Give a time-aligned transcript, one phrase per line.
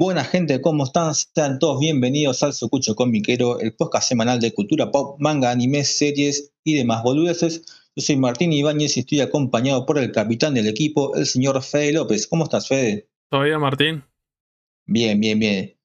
[0.00, 1.14] Buena gente, ¿cómo están?
[1.14, 6.54] Sean todos bienvenidos al Socucho Comiquero, el podcast semanal de cultura pop, manga, anime, series
[6.64, 7.66] y demás boludeces.
[7.94, 11.92] Yo soy Martín Ibáñez y estoy acompañado por el capitán del equipo, el señor Fede
[11.92, 12.26] López.
[12.28, 13.10] ¿Cómo estás, Fede?
[13.28, 14.02] ¿Todo bien, Martín?
[14.86, 15.78] Bien, bien, bien.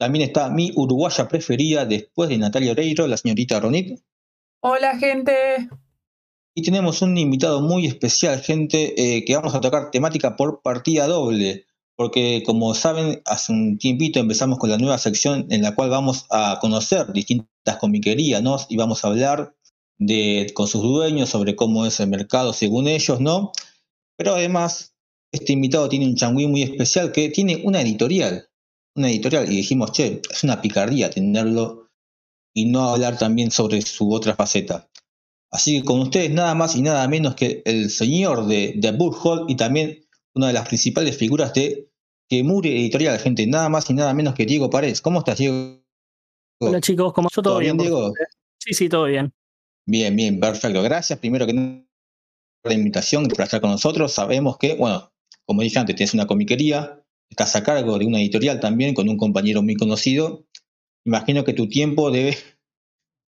[0.00, 4.00] También está mi uruguaya preferida después de Natalia Oreiro, la señorita Ronit.
[4.64, 5.68] Hola, gente.
[6.56, 11.06] Y tenemos un invitado muy especial, gente, eh, que vamos a tocar temática por partida
[11.06, 11.66] doble
[12.00, 16.24] porque como saben, hace un tiempito empezamos con la nueva sección en la cual vamos
[16.30, 18.56] a conocer distintas comiquerías, ¿no?
[18.70, 19.54] Y vamos a hablar
[19.98, 23.52] de, con sus dueños sobre cómo es el mercado según ellos, ¿no?
[24.16, 24.94] Pero además,
[25.30, 28.48] este invitado tiene un changüí muy especial que tiene una editorial,
[28.96, 31.90] una editorial, y dijimos, che, es una picardía tenerlo
[32.54, 34.88] y no hablar también sobre su otra faceta.
[35.50, 38.98] Así que con ustedes nada más y nada menos que el señor de, de
[39.48, 41.89] y también una de las principales figuras de
[42.30, 45.00] que Mure Editorial, gente, nada más y nada menos que Diego Paredes.
[45.00, 45.82] ¿Cómo estás, Diego?
[46.60, 48.12] Hola chicos, ¿cómo yo todo, bien, Diego?
[48.58, 49.32] Sí, sí, todo bien.
[49.84, 50.80] Bien, bien, perfecto.
[50.80, 51.54] Gracias primero que
[52.62, 54.12] por la invitación, por estar con nosotros.
[54.12, 55.10] Sabemos que, bueno,
[55.44, 59.16] como dije antes, tienes una comiquería, estás a cargo de una editorial también con un
[59.16, 60.46] compañero muy conocido.
[61.04, 62.36] Imagino que tu tiempo debe,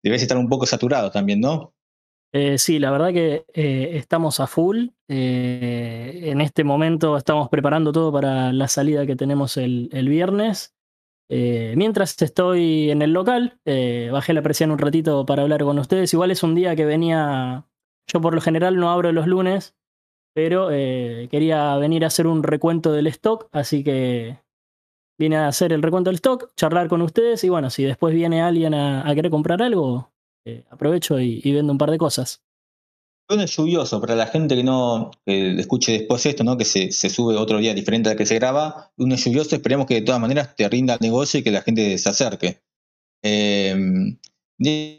[0.05, 1.75] debes estar un poco saturado también, ¿no?
[2.35, 4.89] Eh, sí, la verdad que eh, estamos a full.
[5.09, 10.75] Eh, en este momento estamos preparando todo para la salida que tenemos el, viernes.
[11.29, 16.13] mientras estoy en el local, bajé la presión un ratito para hablar con ustedes.
[16.15, 17.67] Igual es un día que venía,
[18.07, 19.77] yo por lo general no abro los lunes,
[20.35, 24.39] pero quería venir a hacer un recuento del stock, así que
[25.19, 28.43] vine a hacer el recuento del stock, charlar con ustedes y bueno, si después viene
[28.43, 30.12] alguien a querer comprar algo,
[30.45, 32.43] eh, aprovecho y, vendo un par de cosas.
[33.29, 36.57] es lluvioso, para la gente que no escuche después esto, ¿no?
[36.57, 40.03] que se, sube otro día diferente al que se graba, es lluvioso, esperemos que de
[40.03, 42.63] todas maneras te rinda el negocio y que la gente se acerque.
[43.23, 44.19] Em,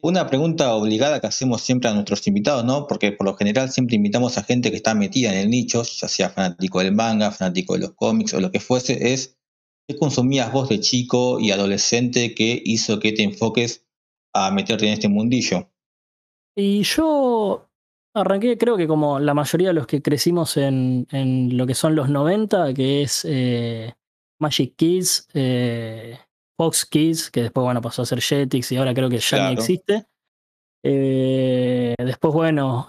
[0.01, 2.87] una pregunta obligada que hacemos siempre a nuestros invitados, ¿no?
[2.87, 6.07] Porque por lo general siempre invitamos a gente que está metida en el nicho, ya
[6.07, 9.37] sea fanático del manga, fanático de los cómics o lo que fuese, es
[9.87, 13.85] ¿qué consumías vos de chico y adolescente que hizo que te enfoques
[14.33, 15.69] a meterte en este mundillo?
[16.55, 17.69] Y yo
[18.15, 21.95] arranqué, creo que como la mayoría de los que crecimos en, en lo que son
[21.95, 23.93] los 90, que es eh,
[24.39, 26.19] Magic Kids, eh,
[26.57, 29.53] Fox Kids, que después bueno, pasó a ser Jetix y ahora creo que ya ni
[29.53, 30.05] existe.
[30.85, 32.87] Eh, después, bueno,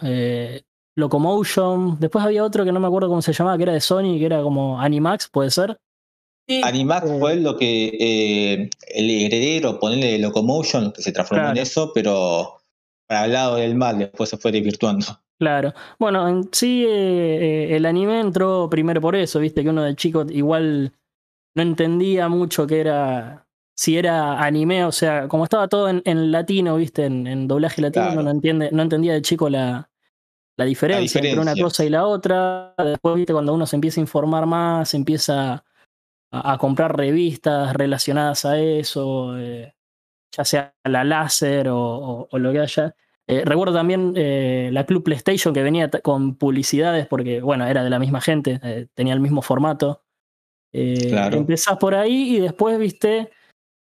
[0.96, 1.98] Locomotion.
[1.98, 4.26] Después había otro que no me acuerdo cómo se llamaba, que era de Sony, que
[4.26, 5.78] era como Animax, puede ser.
[6.62, 12.58] Animax fue lo que eh, el heredero, ponerle Locomotion, que se transformó en eso, pero
[13.06, 15.06] para el lado del mal después se fue desvirtuando.
[15.38, 15.72] Claro.
[15.98, 16.88] Bueno, en sí eh,
[17.70, 20.92] eh, el anime entró primero por eso, viste, que uno de chico igual
[21.54, 26.76] no entendía mucho que era, si era anime, o sea, como estaba todo en, latino,
[26.76, 29.90] viste, en, doblaje latino, no, entiende, no entendía de chico la,
[30.56, 32.74] la diferencia, entre una cosa y la otra.
[32.78, 35.64] Después, viste, cuando uno se empieza a informar más, empieza
[36.42, 39.74] a, comprar revistas relacionadas a eso, eh,
[40.36, 42.94] ya sea la láser o, lo que haya.
[43.26, 47.90] Eh, recuerdo también eh, la Club PlayStation que venía con publicidades porque, bueno, era de
[47.90, 50.02] la misma gente, tenía el mismo formato.
[50.72, 51.36] Claro.
[51.36, 53.30] Empezás por ahí y después, viste,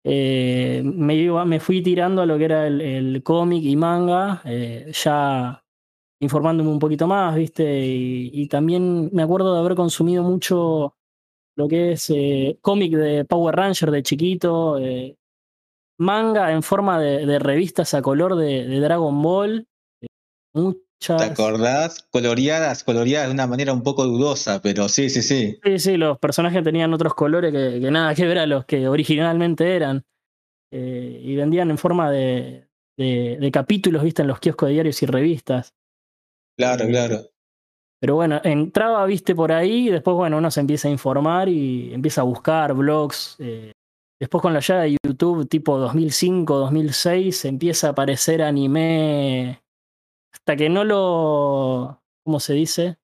[0.05, 4.41] me, iba, me fui tirando a lo que era el, cómic y manga,
[4.93, 5.61] ya
[6.21, 10.95] informándome un poquito más, viste, y, también me acuerdo de haber consumido mucho
[11.59, 15.17] lo que es eh, cómic de Power Ranger de chiquito, eh,
[15.99, 19.67] manga en forma de, revistas a color de, Dragon Ball.
[20.01, 20.07] Eh,
[20.53, 21.17] muchas.
[21.17, 22.07] ¿Te acordás?
[22.11, 25.59] Coloreadas, coloreadas de una manera un poco dudosa, pero sí, sí, sí.
[25.61, 29.75] Sí, sí, los personajes tenían otros colores que, nada que ver a los que originalmente
[29.75, 30.05] eran.
[30.71, 35.73] y vendían en forma de, de, capítulos, viste, en los kioscos de diarios y revistas.
[36.57, 37.19] Claro, claro.
[37.99, 41.93] Pero bueno, entraba, viste, por ahí y después, bueno, uno se empieza a informar y
[41.93, 43.35] empieza a buscar blogs.
[43.39, 43.73] Eh,
[44.19, 49.61] después con la llegada de YouTube, tipo 2005, 2006, empieza a aparecer anime
[50.33, 52.01] hasta que no lo...
[52.23, 52.97] ¿Cómo se dice?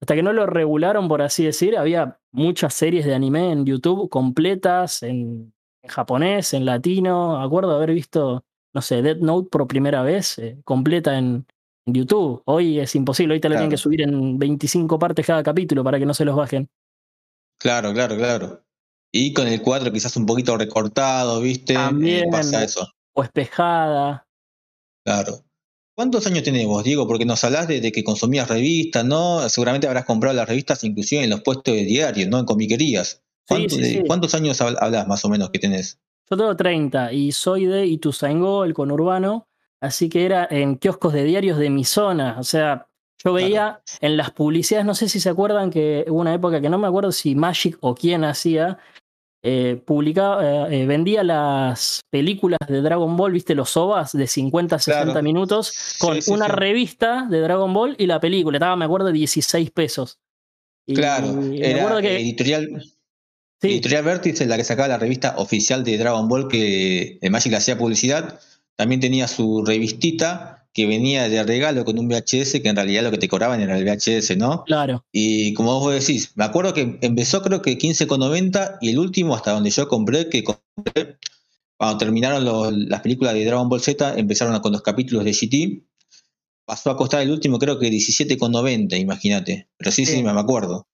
[0.00, 4.08] Hasta que no lo regularon, por así decir, había muchas series de anime en YouTube
[4.08, 5.52] completas, en,
[5.86, 7.42] japonés, en latino.
[7.42, 11.46] Acuerdo haber visto, no sé, Dead Note por primera vez, eh, completa en,
[11.86, 12.42] YouTube.
[12.46, 15.98] Hoy es imposible, hoy te la tienen que subir en 25 partes cada capítulo para
[15.98, 16.68] que no se los bajen.
[17.58, 18.64] Claro, claro, claro.
[19.12, 21.74] Y con el 4 quizás un poquito recortado, ¿viste?
[21.74, 22.88] Eh, También, pasa eso.
[23.12, 24.26] O espejada.
[25.04, 25.44] Claro.
[25.96, 27.06] ¿Cuántos años tenés vos, Diego?
[27.06, 29.48] Porque nos hablas de, que consumías revistas, ¿no?
[29.48, 32.40] Seguramente habrás comprado las revistas inclusive en los puestos de diario, ¿no?
[32.40, 33.22] En comiquerías.
[33.46, 36.00] ¿Cuántos años hablas más o menos que tenés?
[36.28, 39.46] Yo tengo 30 y soy de Ituzaingó, el conurbano,
[39.84, 42.36] así que era en kioscos de diarios de mi zona.
[42.38, 42.88] O sea,
[43.22, 46.68] yo veía en las publicidades, no sé si se acuerdan que hubo una época que
[46.68, 48.78] no me acuerdo si Magic o quién hacía,
[49.42, 54.78] eh, publicaba, eh, vendía las películas de Dragon Ball, viste, los OVAs de 50 a
[54.78, 58.56] 60 minutos, con una revista de Dragon Ball y la película.
[58.56, 60.18] Estaba, me acuerdo, 16 pesos.
[60.86, 62.82] claro, editorial.
[63.60, 68.38] Editorial Vértice, la que sacaba la revista oficial de Dragon Ball, que Magic hacía publicidad.
[68.76, 73.12] También tenía su revistita que venía de regalo con un VHS, que en realidad lo
[73.12, 74.64] que te cobraban era el VHS, ¿no?
[74.64, 75.04] Claro.
[75.12, 79.52] Y como vos decís, me acuerdo que empezó creo que 15,90 y el último hasta
[79.52, 81.18] donde yo compré, que compré,
[81.76, 85.84] cuando terminaron las películas de Dragon Ball Z, empezaron con los capítulos de GT,
[86.64, 89.68] pasó a costar el último creo que 17,90, imagínate.
[89.76, 90.88] Pero sí, sí, me acuerdo.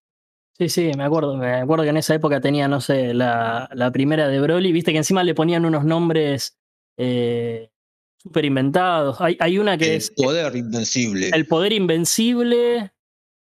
[0.58, 1.36] Sí, sí, me acuerdo.
[1.36, 4.98] Me acuerdo que en esa época tenía, no sé, la, primera de Broly, viste que
[4.98, 6.58] encima le ponían unos nombres...
[7.02, 7.70] Eh,
[8.18, 9.20] súper inventados.
[9.20, 10.10] Hay, hay, una que es.
[10.10, 11.30] El poder invencible.
[11.32, 12.92] El poder invencible.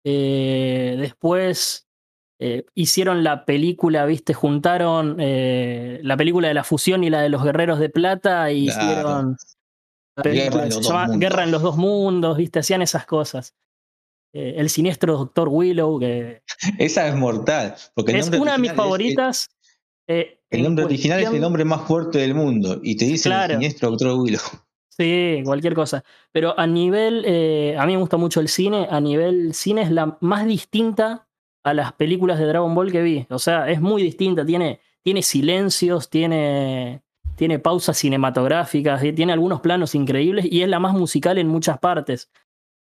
[0.06, 1.88] Eh, después
[2.40, 7.30] eh, hicieron la película, viste, juntaron eh, la película de la fusión y la de
[7.30, 9.38] los guerreros de plata y hicieron.
[10.22, 13.56] Guerra, en Guerra en los dos mundos, viste, hacían esas cosas.
[14.34, 16.44] el siniestro Doctor Willow, que.
[16.78, 17.76] Esa es mortal.
[17.96, 19.50] Porque es una de mis favoritas.
[20.50, 23.90] El nombre original es el nombre más fuerte del mundo y te dice el siniestro
[23.92, 24.42] Doctor Willow.
[24.90, 26.04] Sí, cualquier cosa.
[26.32, 29.92] Pero a nivel, eh, a mí me gusta mucho el cine, a nivel cine es
[29.92, 31.28] la más distinta
[31.64, 33.26] a las películas de Dragon Ball que vi.
[33.30, 37.02] O sea, es muy distinta, tiene, tiene silencios, tiene,
[37.36, 42.30] tiene pausas cinematográficas, tiene algunos planos increíbles y es la más musical en muchas partes.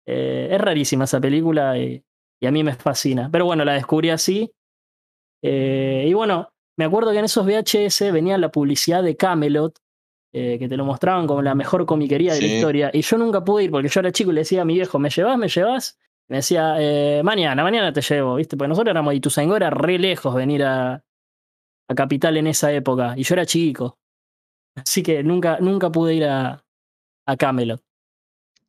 [0.07, 2.03] Eh, es rarísima esa película y,
[2.47, 3.29] a mí me fascina.
[3.31, 4.53] Pero bueno, la descubrí así.
[5.43, 9.79] Eh, y bueno, me acuerdo que en esos VHS venía la publicidad de Camelot,
[10.33, 12.91] eh, que te lo mostraban como la mejor comiquería de la historia.
[12.93, 14.99] Y yo nunca pude ir porque yo era chico y le decía a mi viejo,
[14.99, 15.39] ¿me llevas?
[15.39, 15.99] ¿Me llevas?
[16.29, 18.57] Me decía, eh, mañana, mañana te llevo, ¿viste?
[18.57, 21.03] Porque nosotros éramos de Ituzaingó, era re lejos venir a,
[21.89, 23.15] a Capital en esa época.
[23.17, 23.99] Y yo era chico.
[24.75, 26.63] Así que nunca, nunca pude ir a,
[27.27, 27.83] a Camelot.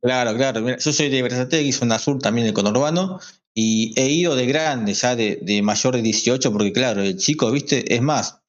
[0.01, 0.77] Claro, claro.
[0.77, 3.19] yo soy de Berazategui, zona sur también del conurbano,
[3.59, 7.51] y he ido de grande, ya de, de, mayor de 18, porque claro, el chico,
[7.51, 8.39] viste, es más,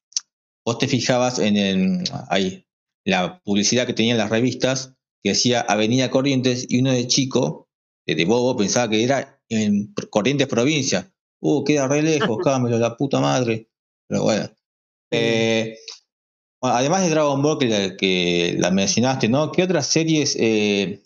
[0.63, 2.67] vos te fijabas en el, ahí,
[3.05, 7.67] la publicidad que tenían las revistas, que decía Avenida Corrientes, y uno de chico,
[8.05, 11.11] de bobo, pensaba que era en Corrientes provincia.
[11.41, 13.67] Uh, queda re lejos, cámelo, la puta madre.
[14.07, 14.47] Pero bueno.
[15.09, 15.75] Eh,
[16.61, 19.51] además de Dragon Ball, que la, mencionaste, ¿no?
[19.51, 21.01] ¿Qué otras series eh,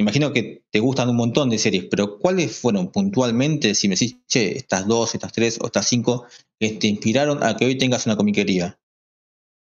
[0.00, 4.18] imagino que te gustan un montón de series, pero ¿cuáles fueron puntualmente, si me decís,
[4.26, 6.26] che, estas dos, estas tres o estas cinco,
[6.58, 8.78] que te inspiraron a que hoy tengas una comiquería?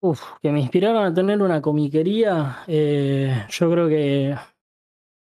[0.01, 4.37] Uf, que me inspiraron a tener una comiquería, eh, yo creo que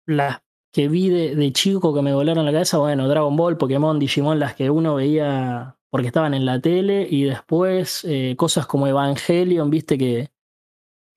[0.06, 0.42] las
[0.74, 4.56] que vi de, chico que me volaron la cabeza, bueno, Dragon Ball, Pokémon, Digimon, las
[4.56, 9.98] que uno veía porque estaban en la tele, y después eh, cosas como Evangelion, viste
[9.98, 10.30] que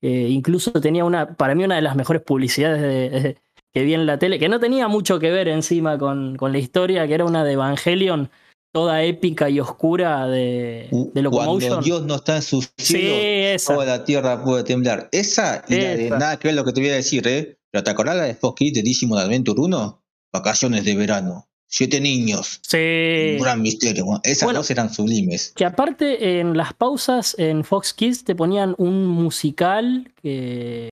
[0.00, 3.36] incluso tenía una, para mí una de las mejores publicidades
[3.72, 6.58] que vi en la tele, que no tenía mucho que ver encima con, con la
[6.58, 8.30] historia, que era una de Evangelion,
[8.72, 11.70] toda épica y oscura de, uh, de Locomotion.
[11.70, 15.08] Cuando Dios no está en su cielo, toda la tierra puede temblar.
[15.12, 17.58] Esa, y la de nada que ver lo que te voy a decir, ¿eh?
[17.70, 20.02] ¿Pero te acordás la de Fox Kids de Digimon Adventure 1?
[20.32, 21.48] Vacaciones de verano.
[21.70, 22.60] Siete niños.
[22.62, 23.36] Sí.
[23.36, 24.06] Un gran misterio.
[24.22, 25.52] Esas dos eran sublimes.
[25.54, 30.88] Que aparte en las pausas en Fox Kids te ponían un musical que,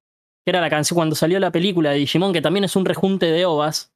[0.50, 3.44] era la canción cuando salió la película de Digimon, que también es un rejunte de
[3.44, 3.92] ovas.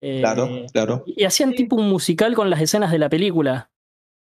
[0.00, 1.04] Eh, claro, claro.
[1.06, 3.70] Y hacían tipo un musical con las escenas de la película.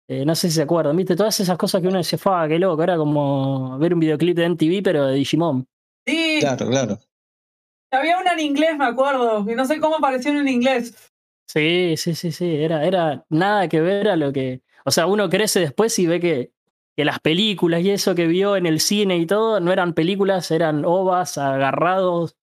[0.08, 1.16] Eh, no sé si se acuerdan, ¿viste?
[1.16, 4.50] Todas esas cosas que uno decía, fa, qué loco, era como ver un videoclip de
[4.50, 5.68] MTV, pero de Digimon.
[6.06, 6.38] Sí.
[6.39, 7.00] Claro, claro.
[7.92, 11.12] Había una en inglés, me acuerdo, y no sé cómo apareció en inglés.
[11.48, 12.56] Sí, sí, sí, sí.
[12.56, 14.62] Era, era nada que ver a lo que.
[14.86, 16.54] O sea, uno crece después y ve que,
[17.00, 20.51] que las películas y eso que vio en el cine y todo no eran películas,
[20.51, 22.36] eran ovas, agarrados,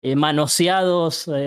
[0.00, 1.30] eh, manoseados.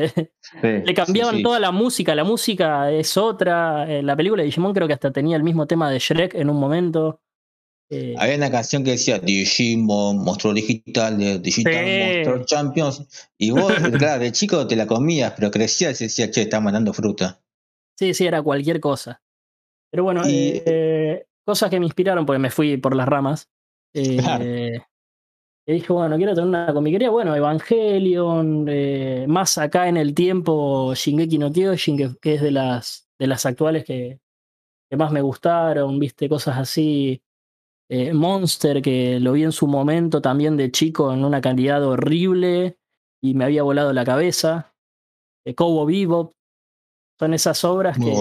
[0.63, 2.13] Eh, le cambiaban toda la música.
[2.13, 3.91] La música es otra.
[3.91, 6.49] Eh, la película de Digimon creo que hasta tenía el mismo tema de Shrek en
[6.51, 7.21] un momento.
[8.17, 13.27] Había una canción que decía Digimon, monstruo digital, Digital Monster Champions.
[13.39, 16.93] Y vos, claro, de chico te la comías, pero crecías y decías, che, está mandando
[16.93, 17.41] fruta.
[17.97, 19.19] Sí, sí, era cualquier cosa.
[19.89, 23.49] Pero bueno, eh, cosas que me inspiraron, porque me fui por las ramas.
[23.93, 24.79] Eh,
[25.67, 27.09] Y dije, bueno, quiero tener una comiquería.
[27.11, 28.67] Bueno, Evangelion,
[29.27, 33.45] más acá en el tiempo, Shingeki no Kyojin, que, que es de las, de las
[33.45, 34.19] actuales que,
[34.89, 37.21] que más me gustaron, viste, cosas así.
[37.89, 42.77] Eh, Monster, que lo vi en su momento también de chico en una calidad horrible
[43.21, 44.73] y me había volado la cabeza.
[45.45, 46.31] Eh, Cobo Vivo.
[47.19, 48.11] Son esas obras que,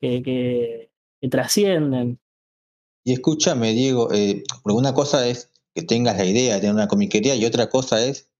[0.00, 0.87] que, que-
[1.20, 2.18] que trascienden.
[3.04, 7.34] Y escúchame, Diego, eh, una cosa es que tengas la idea de tener una comiquería
[7.34, 8.30] y otra cosa es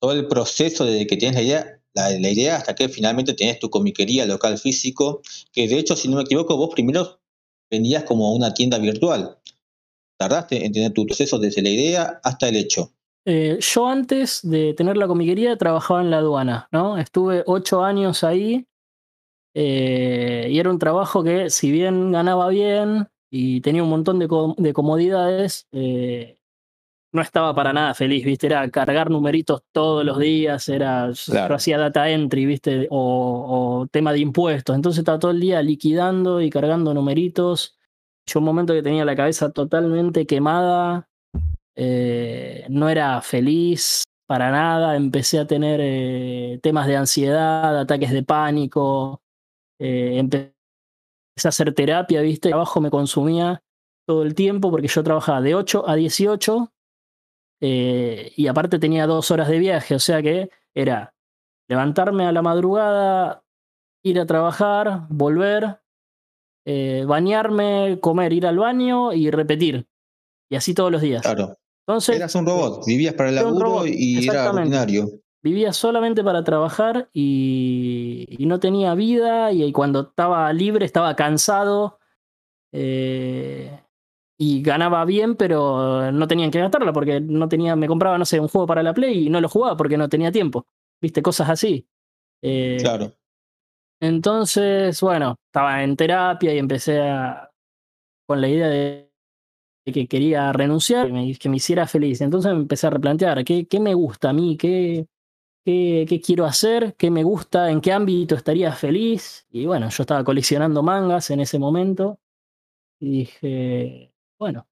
[0.00, 3.58] todo el proceso desde que tienes la idea, la, la idea hasta que finalmente tenés
[3.58, 5.22] tu comiquería local físico,
[5.52, 7.20] que de hecho, si no me equivoco, vos primero
[7.70, 9.38] vendías como una tienda virtual.
[10.18, 12.92] Tardaste en tener tu proceso desde la idea hasta el hecho.
[13.24, 16.98] Eh, yo antes de tener la comiquería trabajaba en la aduana, ¿no?
[16.98, 18.66] Estuve ocho años ahí
[19.54, 24.28] eh, y era un trabajo que si bien ganaba bien y tenía un montón de,
[24.28, 26.38] com- de comodidades, eh,
[27.14, 28.46] no estaba para nada feliz, ¿viste?
[28.46, 31.50] Era cargar numeritos todos los días, era, Claro.
[31.50, 32.88] yo hacía data entry, ¿viste?
[32.90, 37.76] O, o tema de impuestos, entonces estaba todo el día liquidando y cargando numeritos.
[38.26, 41.08] Yo un momento que tenía la cabeza totalmente quemada,
[41.74, 48.22] eh, no era feliz para nada, empecé a tener eh, temas de ansiedad, ataques de
[48.22, 49.20] pánico,
[49.82, 50.52] eh, empecé
[51.44, 52.48] a hacer terapia, ¿viste?
[52.48, 53.64] El trabajo me consumía
[54.06, 56.72] todo el tiempo porque yo trabajaba de 8 a 18
[57.60, 61.14] eh, y aparte tenía dos horas de viaje, o sea que era
[61.68, 63.42] levantarme a la madrugada,
[64.04, 65.80] ir a trabajar, volver,
[66.64, 69.88] eh, bañarme, comer, ir al baño y repetir.
[70.48, 71.22] Y así todos los días.
[71.22, 71.58] Claro.
[71.88, 75.21] Entonces, Eras un robot, vivías para el laburo y era rutinario.
[75.42, 81.98] Vivía solamente para trabajar y, y no tenía vida y, cuando estaba libre estaba cansado
[82.72, 83.80] eh,
[84.38, 88.38] y ganaba bien pero no tenían que gastarla porque no tenía me compraba no sé
[88.38, 90.66] un juego para la play y no lo jugaba porque no tenía tiempo
[91.00, 91.86] viste cosas así.
[92.42, 93.12] Eh, Claro.
[94.00, 97.50] entonces bueno estaba en terapia y empecé a
[98.26, 99.10] con la idea de
[99.92, 102.20] que quería renunciar que me, que me hiciera feliz.
[102.20, 105.08] Entonces me empecé a replantear qué, qué me gusta a mí qué
[105.64, 109.46] qué, quiero hacer, qué me gusta, en qué ámbito estaría feliz.
[109.50, 112.18] Y bueno, yo estaba coleccionando mangas en ese momento
[113.00, 114.68] y dije, bueno,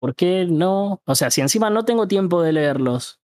[0.00, 1.02] ¿por qué no?
[1.04, 3.20] O sea, si encima no tengo tiempo de leerlos,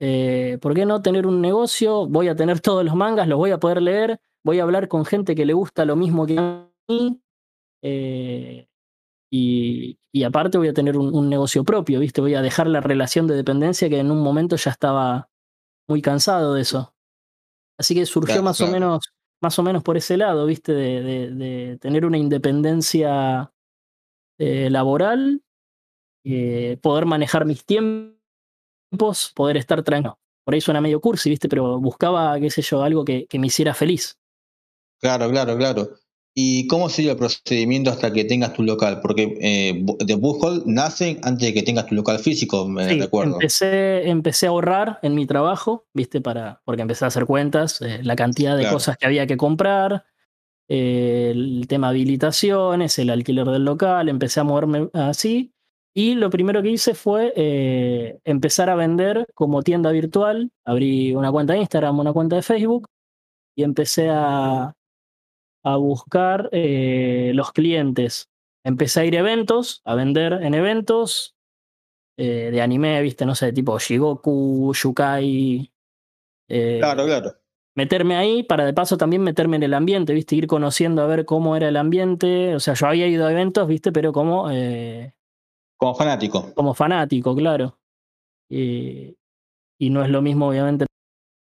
[0.00, 2.06] eh, ¿por qué no tener un negocio?
[2.08, 5.04] Voy a tener todos los mangas, los voy a poder leer, voy a hablar con
[5.04, 7.20] gente que le gusta lo mismo que a mí.
[7.82, 8.68] eh,
[9.30, 12.20] y, y aparte voy a tener un, un negocio propio, ¿viste?
[12.20, 15.28] Voy a dejar la relación de dependencia que en un momento ya estaba
[15.88, 16.94] muy cansado de eso.
[17.78, 19.00] Así que surgió Claro, más o menos,
[19.42, 20.72] más o menos por ese lado, ¿viste?
[20.72, 23.52] De, de- de tener una independencia
[24.38, 25.42] eh, laboral,
[26.24, 28.18] eh, poder manejar mis tiempos,
[29.34, 30.18] poder estar tranquilo.
[30.44, 31.48] Por ahí suena medio cursi, ¿viste?
[31.48, 34.18] Pero buscaba, qué sé yo, algo que, que me hiciera feliz.
[35.00, 35.82] Claro, claro, claro.
[36.36, 39.00] ¿Y cómo sería el procedimiento hasta que tengas tu local?
[39.00, 43.00] Porque eh, Bu- The Bookhole nace antes de que tengas tu local físico, me Sí,
[43.00, 43.34] recuerdo.
[43.34, 46.20] empecé, empecé a ahorrar en mi trabajo, ¿viste?
[46.20, 48.76] Para, porque empecé a hacer cuentas, eh, la cantidad de Claro.
[48.76, 50.04] cosas que había que comprar,
[50.68, 55.52] eh, el tema habilitaciones, el alquiler del local, empecé a moverme así.
[55.96, 60.50] Y lo primero que hice fue eh, empezar a vender como tienda virtual.
[60.64, 62.88] Abrí una cuenta de Instagram, una cuenta de Facebook
[63.56, 64.72] y empecé a,
[65.64, 68.30] a buscar eh, los clientes.
[68.64, 71.36] Empecé a ir a eventos, a vender en eventos
[72.18, 75.72] eh, de anime, viste, no sé, tipo Shigoku, Yukai.
[76.48, 77.32] eh, Claro, claro.
[77.76, 80.36] meterme ahí para de paso también meterme en el ambiente, ¿viste?
[80.36, 82.54] Ir conociendo a ver cómo era el ambiente.
[82.54, 83.90] O sea, yo había ido a eventos, ¿viste?
[83.92, 84.48] Pero como,
[85.76, 86.54] Como fanático.
[86.54, 87.78] como fanático, claro.
[88.50, 89.16] Y,
[89.78, 90.86] y no es lo mismo, obviamente,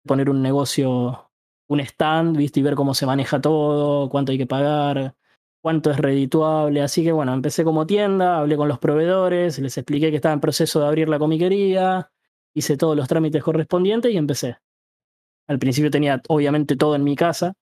[0.07, 1.24] poner un negocio,
[1.67, 2.59] un stand, ¿viste?
[2.59, 5.15] Y ver cómo se maneja todo, cuánto hay que pagar,
[5.61, 6.81] cuánto es redituable.
[6.81, 10.41] Así que bueno, empecé como tienda, hablé con los proveedores, les expliqué que estaba en
[10.41, 12.11] proceso de abrir la comiquería,
[12.53, 14.57] hice todos los trámites correspondientes y empecé.
[15.47, 17.53] Al principio tenía obviamente todo en mi casa,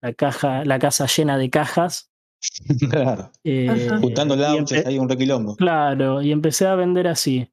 [0.00, 2.10] la caja, la casa llena de cajas.
[2.90, 3.30] claro.
[3.44, 3.88] eh.
[4.00, 5.56] Juntando un requilombo.
[5.56, 7.48] Claro, y empecé a vender así.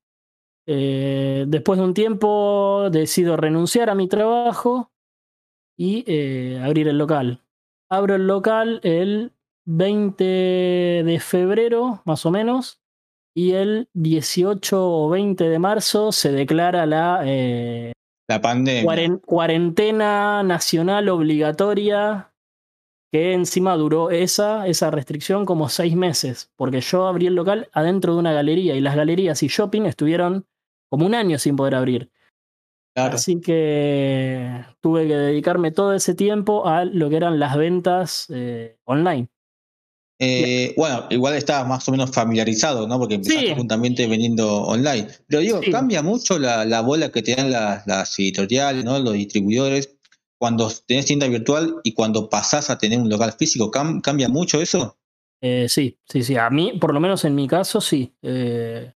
[0.66, 4.92] Eh, después de un tiempo decido renunciar a mi trabajo
[5.80, 7.42] y eh, abrir el local.
[7.90, 9.32] Abro el local el
[9.66, 12.82] 20 de febrero, más o menos,
[13.36, 17.94] y el 18 o 20 de marzo se declara la eh,
[18.28, 18.84] La pandemia.
[18.84, 22.34] cuaren- cuarentena nacional obligatoria
[23.12, 28.14] que encima duró esa, esa restricción como seis meses, porque yo abrí el local adentro
[28.14, 30.46] de una galería y las galerías y shopping estuvieron
[30.92, 32.12] como un año sin poder abrir.
[32.96, 33.16] Claro.
[33.16, 38.78] Así que tuve que dedicarme todo ese tiempo a lo que eran las ventas eh,
[38.86, 39.30] online.
[40.22, 43.00] Eh, bueno, igual estás más o menos familiarizado, ¿no?
[43.00, 43.56] Porque empezaste Sí.
[43.56, 45.08] juntamente vendiendo online.
[45.28, 45.72] Pero digo, Sí.
[45.72, 49.00] cambia mucho la, la bola que te dan las, las editoriales, ¿no?
[49.00, 49.96] Los distribuidores.
[50.38, 54.62] Cuando tenés tienda virtual y cuando pasás a tener un local físico, ¿cam- ¿cambia mucho
[54.62, 54.98] eso?
[55.42, 56.36] Eh, sí, sí, sí.
[56.36, 58.14] A mí, por lo menos en mi caso, sí.
[58.22, 58.92] Eh,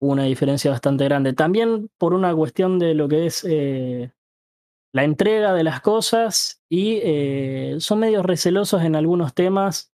[0.00, 1.32] una diferencia bastante grande.
[1.34, 4.12] También por una cuestión de lo que es eh,
[4.92, 9.92] la entrega de las cosas y eh, son medios recelosos en algunos temas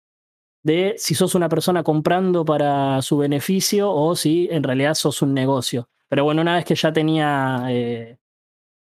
[0.62, 5.34] de si sos una persona comprando para su beneficio o si en realidad sos un
[5.34, 5.88] negocio.
[6.08, 8.18] Pero bueno, una vez que ya tenía eh,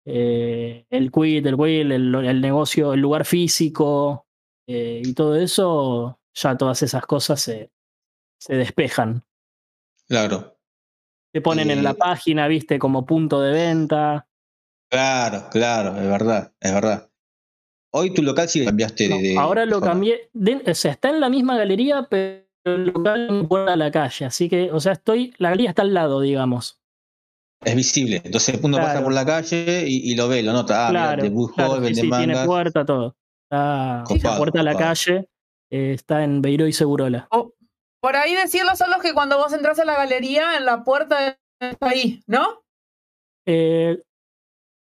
[0.06, 4.26] el quit, el will, el, el negocio, el lugar físico
[4.72, 7.72] y todo eso, ya todas esas cosas se,
[8.38, 9.24] se despejan.
[10.08, 10.59] Claro,
[11.32, 14.28] Te ponen en la página, viste, como punto de venta.
[14.90, 17.10] claro, claro, es verdad, es verdad.
[17.92, 19.88] Hoy tu local sí cambiaste No, de, de ahora lo forma.
[19.94, 20.30] cambié.
[20.34, 23.90] de- o sea, está en la misma galería, pero el local no puerta a la
[23.92, 24.26] calle.
[24.26, 25.34] Así que, o sea, estoy.
[25.38, 26.80] La galería está al lado, digamos.
[27.64, 28.22] Es visible.
[28.24, 29.06] Entonces uno pasa Claro.
[29.06, 30.88] por la calle y, y lo ve, lo nota.
[30.88, 33.16] Ah, claro, mira, de Bull claro, sí, tiene puerta, todo.
[33.44, 35.28] Está, Copado, la puerta a la calle
[35.72, 37.28] eh, está en Beiró y Segurola.
[37.32, 37.54] O-
[38.02, 41.38] por ahí decirlo son los que cuando vos entras a la galería, en la puerta
[41.60, 42.62] está ahí, ¿no?
[43.46, 44.02] Eh,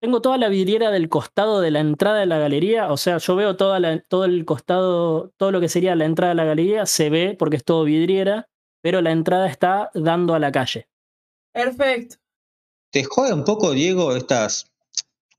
[0.02, 2.92] tengo toda la vidriera del costado de la entrada de la galería.
[2.92, 6.30] O sea, yo veo toda la- todo el costado, todo lo que sería la entrada
[6.32, 8.48] de la galería, se ve porque es todo vidriera,
[8.82, 10.88] pero la entrada está dando a la calle.
[11.54, 12.16] Perfecto.
[12.92, 14.66] ¿Te jode un poco, Diego, estas.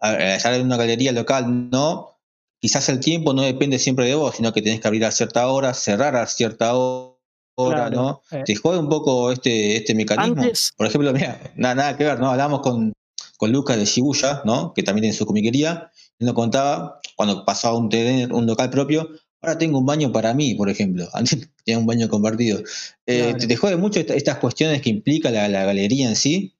[0.00, 2.18] a ver, estar en una galería local, no?
[2.60, 5.46] Quizás el tiempo no depende siempre de vos, sino que tenés que abrir a cierta
[5.48, 7.11] hora, cerrar a cierta ho-
[7.56, 8.22] hora, Claro, ¿no?
[8.38, 8.42] eh.
[8.44, 10.42] ¿Te jode un poco este, este mecanismo?
[10.42, 12.30] Antes- Por ejemplo, mira, nada, nada que ver, ¿no?
[12.30, 12.92] Hablamos con,
[13.36, 14.72] con Lucas de Shibuya, ¿no?
[14.74, 15.90] Que también tiene su comiquería.
[16.18, 19.08] Él nos contaba, cuando pasaba un tener un local propio,
[19.40, 21.08] ahora tengo un baño para mí, por ejemplo.
[21.12, 22.60] Antes tenía un baño compartido.
[23.06, 23.38] Eh, Claro.
[23.38, 26.54] ¿te, te jode mucho esta- estas cuestiones que implica la, la galería en sí?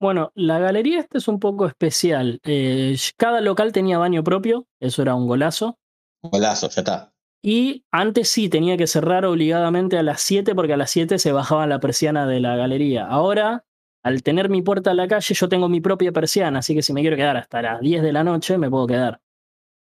[0.00, 2.40] Bueno, la galería esta es un poco especial.
[2.42, 5.78] Eh, cada local tenía baño propio, eso era un golazo.
[6.22, 7.11] Golazo, ya está.
[7.42, 11.32] Y antes sí tenía que cerrar obligadamente a las 7 porque a las 7 se
[11.32, 13.06] bajaba la persiana de la galería.
[13.06, 13.64] Ahora,
[14.04, 16.92] al tener mi puerta a la calle, yo tengo mi propia persiana, así que si
[16.92, 19.20] me quiero quedar hasta las 10 de la noche, me puedo quedar.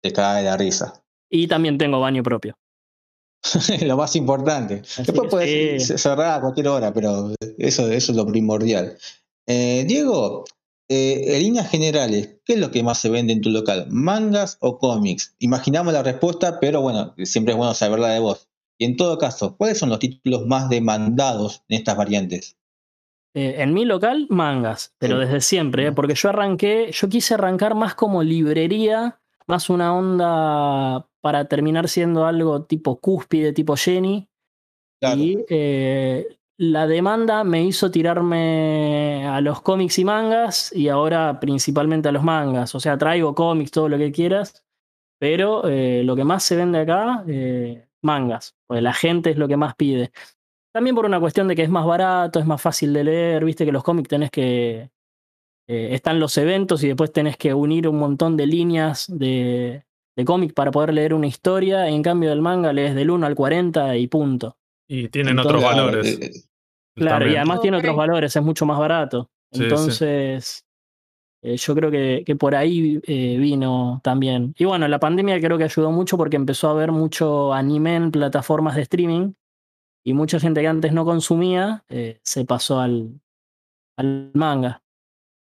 [0.02, 1.04] Te cae la risa.
[1.30, 2.56] Y también tengo baño propio.
[3.86, 4.82] lo más importante.
[4.84, 5.98] Así Después puedes sí.
[5.98, 8.98] cerrar a cualquier hora, pero eso, eso es lo primordial.
[9.48, 10.46] Eh, Diego,
[10.90, 13.86] eh, en líneas generales, ¿qué es lo que más se vende en tu local?
[13.90, 15.36] ¿Mangas o cómics?
[15.40, 18.50] Imaginamos la respuesta, pero bueno, siempre es bueno saberla de vos.
[18.78, 22.58] Y en todo caso, ¿cuáles son los títulos más demandados en estas variantes?
[23.36, 25.26] Eh, en mi local, mangas, pero Sí.
[25.26, 25.92] desde siempre, ¿eh?
[25.92, 32.26] porque yo arranqué, yo quise arrancar más como librería, más una onda para terminar siendo
[32.26, 34.28] algo tipo cúspide, tipo Jenny.
[35.02, 35.22] Claro.
[35.22, 42.10] Y eh, la demanda me hizo tirarme a los cómics y mangas y ahora principalmente
[42.10, 42.76] a los mangas.
[42.76, 44.66] O sea, traigo cómics, todo lo que quieras,
[45.20, 49.48] pero eh, lo que más se vende acá, eh, mangas, porque la gente es lo
[49.48, 50.12] que más pide.
[50.74, 53.64] También por una cuestión de que es más barato, es más fácil de leer, viste
[53.66, 54.90] que los cómics tenés que...
[55.68, 59.86] eh, están los eventos y después tenés que unir un montón de líneas de,
[60.18, 61.88] de cómic para poder leer una historia.
[61.88, 64.58] En cambio del manga lees del 1 al 40 y punto.
[64.90, 66.49] Y tienen Entonces, otros valores.
[67.00, 69.30] Claro, y además tiene otros valores, es mucho más barato.
[69.52, 69.64] Sí, sí.
[69.64, 70.66] Entonces,
[71.42, 74.54] eh, yo creo que, que por ahí eh, vino también.
[74.58, 78.12] Y bueno, la pandemia creo que ayudó mucho porque empezó a haber mucho anime en
[78.12, 79.34] plataformas de streaming
[80.04, 83.22] y mucha gente que antes no consumía eh, se pasó al,
[83.96, 84.84] al manga.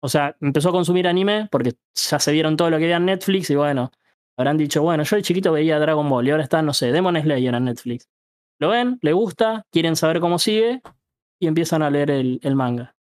[0.00, 3.06] O sea, empezó a consumir anime porque ya se vieron todo lo que veía en
[3.06, 3.90] Netflix y bueno,
[4.36, 7.20] habrán dicho, bueno, yo de chiquito veía Dragon Ball y ahora está, no sé, Demon
[7.20, 8.08] Slayer en Netflix.
[8.58, 10.80] Lo ven, le gusta, quieren saber cómo sigue
[11.42, 12.94] y empiezan a leer el, el manga.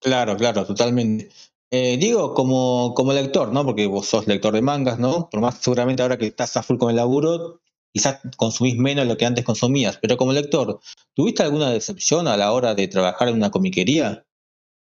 [0.00, 1.30] Claro, claro, totalmente.
[1.70, 3.64] Eh, digo, como, como lector, ¿no?
[3.64, 5.30] Porque vos sos lector de mangas, ¿no?
[5.30, 9.08] Por más seguramente ahora que estás a full con el laburo, quizás consumís menos de
[9.08, 10.78] lo que antes consumías, pero como lector,
[11.14, 14.26] ¿tuviste alguna decepción a la hora de trabajar en una comiquería?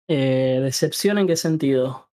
[0.09, 2.09] Eh, ¿Decepción en qué sentido?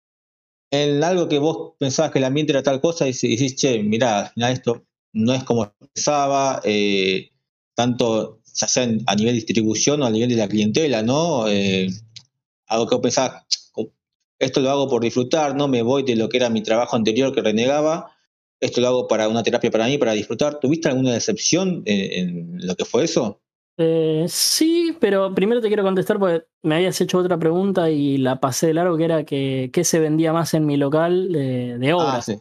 [0.70, 4.20] En algo que vos pensabas que el ambiente era tal cosa y decís, che, mirá,
[4.20, 7.32] al final esto no es como pensaba, eh,
[7.74, 11.48] tanto ya sea a nivel de distribución o a nivel de la clientela, ¿no?
[11.48, 11.90] Eh,
[12.68, 13.44] algo que pensabas,
[14.40, 17.34] esto lo hago por disfrutar, no me voy de lo que era mi trabajo anterior
[17.34, 18.12] que renegaba,
[18.60, 20.60] esto lo hago para una terapia para mí, para disfrutar.
[20.60, 23.42] ¿Tuviste alguna decepción en, en lo que fue eso?
[23.78, 28.40] Eh, sí, pero primero te quiero contestar porque me habías hecho otra pregunta y la
[28.40, 31.92] pasé de largo, que era que qué se vendía más en mi local de, de
[31.92, 32.26] Ah, obras.
[32.26, 32.36] sí.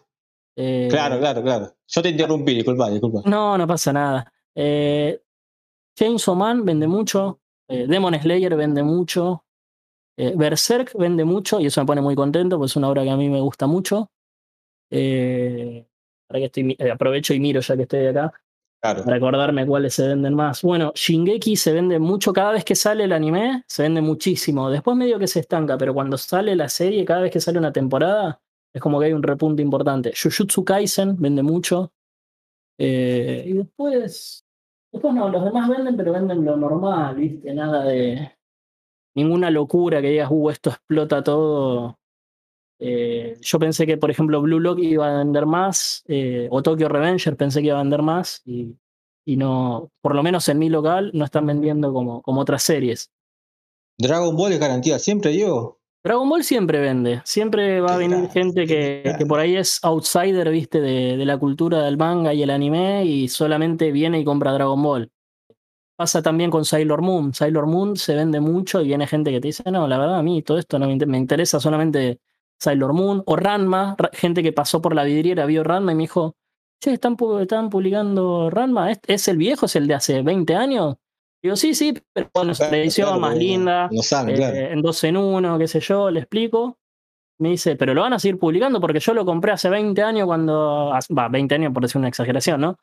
[0.56, 1.74] Eh, Claro, claro, claro.
[1.88, 3.22] Yo te interrumpí, disculpa, disculpa.
[3.28, 4.32] No, no pasa nada.
[4.54, 5.20] Eh,
[5.96, 7.40] Chainsaw Man vende mucho.
[7.68, 9.44] Eh, Demon Slayer vende mucho.
[10.16, 13.10] Eh, Berserk vende mucho y eso me pone muy contento, pues es una obra que
[13.10, 14.10] a mí me gusta mucho.
[14.90, 15.86] Eh,
[16.28, 18.32] ahora que estoy, aprovecho y miro ya que estoy acá
[18.80, 19.02] Claro.
[19.02, 20.60] para acordarme cuáles se venden más.
[20.62, 24.68] Bueno, Shingeki se vende mucho, cada vez que sale el anime se vende muchísimo.
[24.70, 27.72] Después medio que se estanca, pero cuando sale la serie, cada vez que sale una
[27.72, 28.40] temporada,
[28.74, 30.12] es como que hay un repunte importante.
[30.20, 31.92] Jujutsu Kaisen vende mucho.
[32.78, 34.43] Eh, y después,
[34.94, 37.52] después no, los demás venden, pero venden lo normal, ¿viste?
[37.52, 38.32] Nada de
[39.16, 41.98] ninguna locura que digas, uh, esto explota todo.
[42.78, 46.88] Eh, yo pensé que, por ejemplo, Blue Lock iba a vender más, eh, o Tokyo
[46.88, 48.76] Revenger pensé que iba a vender más, y,
[49.24, 53.10] y no, por lo menos en mi local, no están vendiendo como, como otras series.
[53.98, 55.78] Dragon Ball es garantía siempre, Diego.
[56.04, 60.50] Dragon Ball siempre vende, siempre va a venir gente que, que por ahí es outsider,
[60.50, 64.52] viste, de, de la cultura del manga y el anime, y solamente viene y compra
[64.52, 65.10] Dragon Ball.
[65.96, 67.32] Pasa también con Sailor Moon.
[67.32, 70.22] Sailor Moon se vende mucho y viene gente que te dice, no, la verdad a
[70.22, 72.20] mí todo esto no me, inter- me interesa solamente
[72.58, 76.02] Sailor Moon o Ranma, ra- gente que pasó por la vidriera, vio Ranma y me
[76.02, 76.36] dijo,
[76.82, 79.66] che, están, pu- están publicando Ranma, ¿Es, ¿es el viejo?
[79.66, 80.96] ¿Es el de hace 20 años?
[81.44, 84.56] Digo, sí, sí, pero bueno, es Claro, edición claro, más linda, No saben, eh, claro.
[84.56, 86.78] en dos en uno, qué sé yo, le explico.
[87.38, 90.24] Me dice, pero lo van a seguir publicando porque yo lo compré hace 20 años
[90.24, 92.78] cuando, va, 20 años por decir una exageración, ¿no?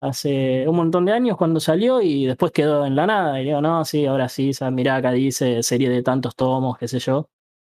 [0.00, 3.38] Hace un montón de años cuando salió y después quedó en la nada.
[3.38, 6.98] Y digo, no, sí, ahora sí, mirá, acá dice serie de tantos tomos, qué sé
[7.00, 7.28] yo.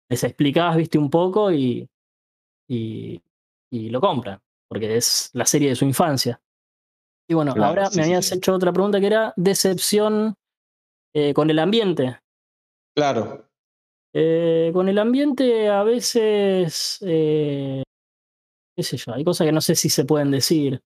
[0.09, 1.87] Les explicabas, viste, un poco y,
[2.67, 3.21] y,
[3.71, 6.41] y lo compran, porque es la serie de su infancia.
[7.33, 8.35] Y bueno, Claro, ahora sí, me habías sí.
[8.35, 10.35] hecho otra pregunta que era decepción
[11.15, 12.19] eh, con el ambiente.
[12.95, 13.49] Claro.
[14.13, 17.81] Eh, con el ambiente a veces, eh,
[18.77, 20.79] qué sé yo, hay cosas que no sé si se pueden decir,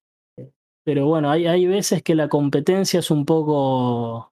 [0.86, 4.32] pero bueno, hay, hay veces que la competencia es un poco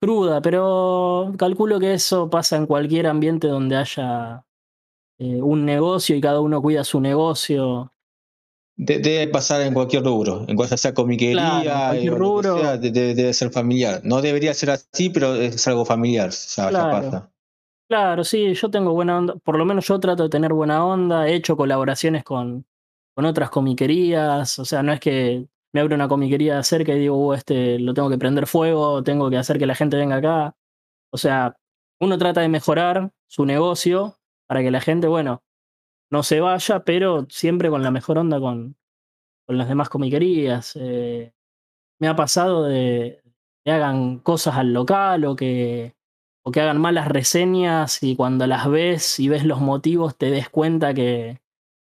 [0.00, 4.44] cruda, pero calculo que eso pasa en cualquier ambiente donde haya
[5.18, 7.92] un negocio y cada uno cuida su negocio.
[8.76, 12.58] De- debe pasar en cualquier rubro, en cualquier sea comiquería, Claro, en cualquier rubro.
[12.58, 14.00] sea, de- de- debe ser familiar.
[14.04, 16.30] No debería ser así, pero es algo familiar,
[16.70, 16.90] Claro.
[16.90, 17.30] pasa.
[17.88, 21.28] Claro, sí, yo tengo buena onda, por lo menos yo trato de tener buena onda,
[21.28, 22.64] he hecho colaboraciones con,
[23.16, 27.16] con otras comiquerías, o sea, no es que me abro una comiquería cerca y digo,
[27.16, 30.54] "Uh, este lo tengo que prender fuego, tengo que hacer que la gente venga acá.
[31.12, 31.56] O sea,
[32.00, 34.16] uno trata de mejorar su negocio
[34.48, 35.42] para que la gente, bueno,
[36.10, 38.76] no se vaya, pero siempre con la mejor onda con,
[39.46, 40.76] con las demás comiquerías.
[40.76, 41.32] Eh,
[42.00, 43.22] me ha pasado de
[43.64, 45.96] que hagan cosas al local o que,
[46.42, 50.48] o que hagan malas reseñas y cuando las ves y ves los motivos te des
[50.50, 51.40] cuenta que,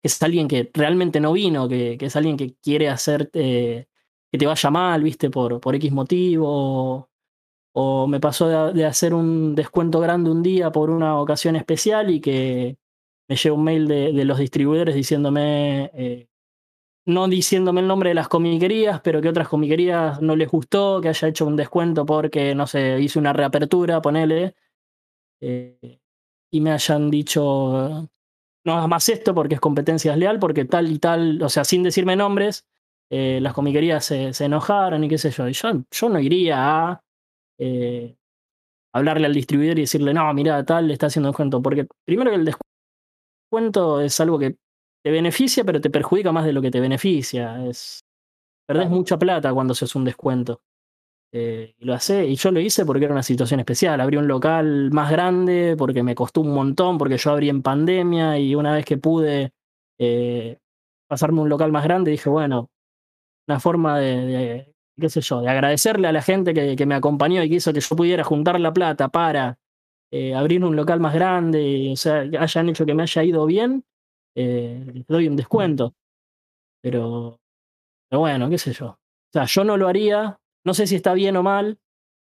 [0.03, 3.31] es alguien que realmente no vino, que, que es alguien que quiere hacer
[4.33, 7.09] que te vaya mal, viste, por, por X motivo.
[7.75, 12.19] O me pasó de hacer un descuento grande un día por una ocasión especial y
[12.19, 12.77] que
[13.27, 16.27] me llegó un mail de, de los distribuidores diciéndome, eh,
[17.05, 21.09] no diciéndome el nombre de las comiquerías, pero que otras comiquerías no les gustó, que
[21.09, 24.55] haya hecho un descuento porque, no sé, hice una reapertura, ponele,
[25.41, 25.99] eh,
[26.51, 28.09] y me hayan dicho,
[28.65, 31.83] no hagas más esto porque es competencia desleal, porque tal y tal, o sea, sin
[31.83, 32.65] decirme nombres,
[33.09, 35.47] eh, las comiquerías se, enojaron y qué sé yo.
[35.47, 37.03] Y yo, yo no iría a
[38.93, 42.37] hablarle al distribuidor y decirle, no, mira, tal, le está haciendo descuento, porque primero que
[42.37, 42.72] el descuento
[44.01, 44.55] es algo que
[45.03, 47.65] te beneficia, pero te perjudica más de lo que te beneficia.
[47.65, 48.03] Es,
[48.67, 48.95] perdés claro.
[48.95, 50.61] mucha plata cuando se hace un descuento.
[51.35, 53.99] Eh, y lo hace, y yo lo hice porque era una situación especial.
[53.99, 58.37] Abrí un local más grande porque me costó un montón, porque yo abrí en pandemia
[58.37, 59.51] y una vez que pude
[59.99, 60.59] eh,
[61.07, 62.69] pasarme un local más grande, dije, bueno,
[63.47, 66.95] una forma de, de, qué sé yo, de agradecerle a la gente que, que, me
[66.95, 69.57] acompañó y que hizo que yo pudiera juntar la plata para
[70.13, 73.83] eh, abrir un local más grande, o sea, hayan hecho que me haya ido bien,
[74.35, 75.95] eh, les doy un descuento.
[76.83, 77.39] Pero,
[78.09, 78.87] pero bueno, qué sé yo.
[78.89, 78.99] O
[79.33, 81.79] sea, yo no lo haría, no sé si está bien o mal,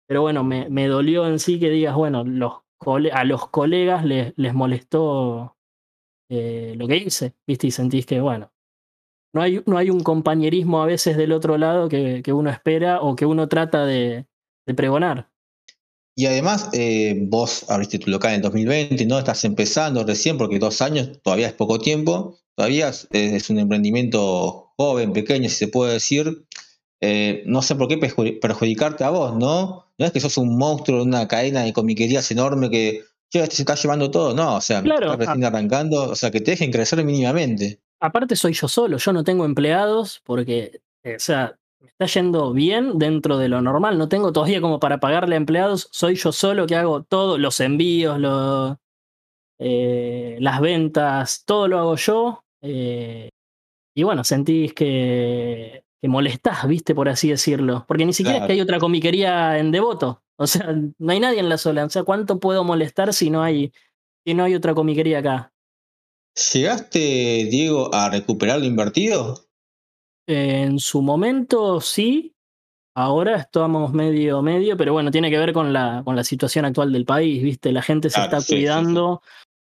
[0.06, 2.62] pero bueno, me, me dolió en sí que digas, bueno, los
[3.12, 5.56] a los colegas les, les molestó
[6.30, 7.66] eh, lo que hice, ¿viste?
[7.66, 8.52] Y sentís que, bueno,
[9.34, 13.00] no hay, no hay un compañerismo a veces del otro lado que, que uno espera
[13.00, 14.28] o que uno trata de,
[14.66, 15.31] de pregonar.
[16.14, 19.18] Y además, eh, vos abriste tu local en 2020, ¿no?
[19.18, 24.72] Estás empezando recién, porque dos años todavía es poco tiempo, todavía es, es un emprendimiento
[24.76, 26.46] joven, pequeño, si se puede decir.
[27.00, 29.86] Eh, no sé por qué perjudicarte a vos, ¿no?
[29.98, 33.56] No es que sos un monstruo de una cadena de comiquerías enorme que che, este
[33.56, 36.50] se está llevando todo, no, o sea, claro, estás recién arrancando, o sea, que te
[36.50, 37.80] dejen crecer mínimamente.
[37.98, 42.52] Aparte soy yo solo, yo no tengo empleados porque, eh, o sea, me está yendo
[42.52, 43.98] bien dentro de lo normal.
[43.98, 45.88] No tengo todavía como para pagarle a empleados.
[45.90, 48.18] Soy yo solo que hago todo, los envíos,
[49.58, 52.44] eh, las ventas, todo lo hago yo.
[52.62, 53.30] Eh,
[53.94, 57.84] y bueno, sentís que, que molestás, viste, por así decirlo.
[57.86, 60.22] Porque ni siquiera es que hay otra comiquería en Devoto.
[60.38, 61.84] O sea, no hay nadie en la sola.
[61.84, 63.72] O sea, ¿cuánto puedo molestar si no hay,
[64.24, 65.52] si no hay otra comiquería acá?
[66.52, 66.98] ¿Llegaste,
[67.50, 69.51] Diego, a recuperar lo invertido?
[70.26, 72.34] En su momento sí.
[72.94, 76.92] Ahora estamos medio medio, pero bueno, tiene que ver con la, con la situación actual
[76.92, 77.72] del país, ¿viste?
[77.72, 79.22] La gente se está cuidando,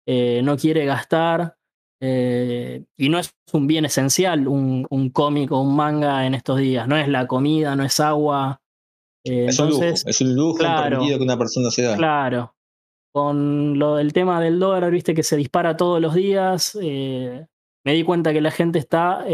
[0.07, 1.57] eh, no quiere gastar.
[2.01, 6.59] Eh, y no es un bien esencial un, un cómic o un manga en estos
[6.59, 6.87] días.
[6.87, 8.61] No es la comida, no es agua.
[9.25, 11.97] Eh, es, un lujo, es un lujo claro, que una persona se da.
[11.97, 12.55] Claro.
[13.13, 16.77] Con lo del tema del dólar, viste que se dispara todos los días.
[16.77, 17.49] me
[17.93, 19.25] di cuenta que la gente está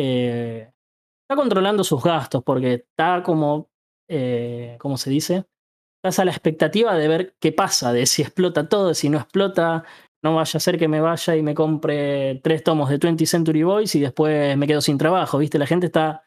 [1.33, 3.71] está controlando sus gastos porque está como,
[4.09, 5.47] eh, ¿cómo se dice?
[5.97, 9.85] Estás a la expectativa de ver qué pasa, de si explota todo, si no explota,
[10.23, 13.63] no vaya a ser que me vaya y me compre tres tomos de 20th Century
[13.63, 15.59] Boys y después me quedo sin trabajo, ¿viste?
[15.59, 16.23] La gente está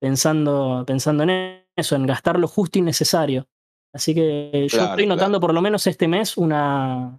[0.00, 3.46] pensando, pensando en eso, en gastar lo justo y necesario.
[3.92, 7.18] Así que yo estoy notando por lo menos este mes una,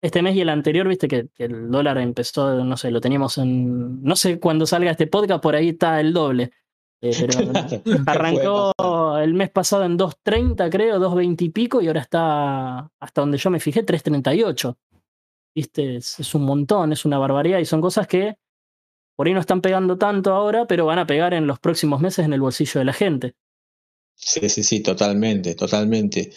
[0.00, 4.02] este mes y el anterior, viste que, el dólar empezó, no sé, lo teníamos en.
[4.02, 6.52] No sé cuándo salga este podcast, por ahí está el doble.
[7.00, 7.52] Eh, pero
[8.06, 13.38] arrancó el mes pasado en 2.30, creo, 2.20 y pico, y ahora está, hasta donde
[13.38, 14.76] yo me fijé, 3.38.
[15.54, 18.36] Viste, es, es un montón, es una barbaridad, y son cosas que
[19.16, 22.24] por ahí no están pegando tanto ahora, pero van a pegar en los próximos meses
[22.24, 23.34] en el bolsillo de la gente.
[24.14, 26.32] Sí, sí, sí, totalmente, totalmente.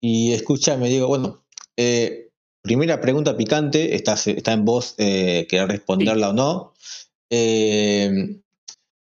[0.00, 1.44] Y escúchame, digo, bueno,
[1.76, 2.30] eh,
[2.62, 6.74] Primera pregunta picante, está, está en vos, eh, querer responderla o no.
[7.28, 8.40] Eh,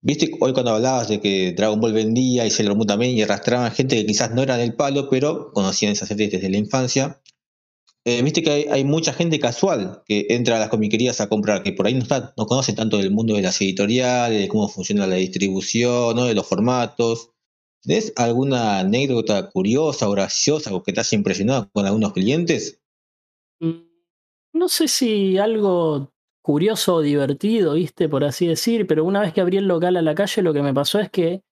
[0.06, 3.72] Viste hoy cuando hablabas de que Dragon Ball vendía y Sailor Moon también y arrastraban
[3.72, 7.20] gente que quizás no era del palo, pero conocían esas series desde la infancia.
[8.04, 11.72] Eh, viste que hay, mucha gente casual que entra a las comiquerías a comprar, que
[11.72, 15.08] por ahí no, está, no conoce tanto del mundo de las editoriales, de cómo funciona
[15.08, 16.26] la distribución, ¿no?
[16.26, 17.32] de los formatos.
[17.82, 22.80] ¿Tienes alguna anécdota curiosa o graciosa o que te haya impresionado con algunos clientes?
[24.56, 29.42] No sé si algo curioso o divertido, viste, por así decir, pero una vez que
[29.42, 31.44] abrí el local a la calle, lo que me pasó es que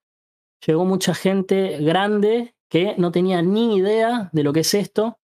[0.65, 5.19] llegó mucha gente grande que no tenía ni idea de lo que es esto.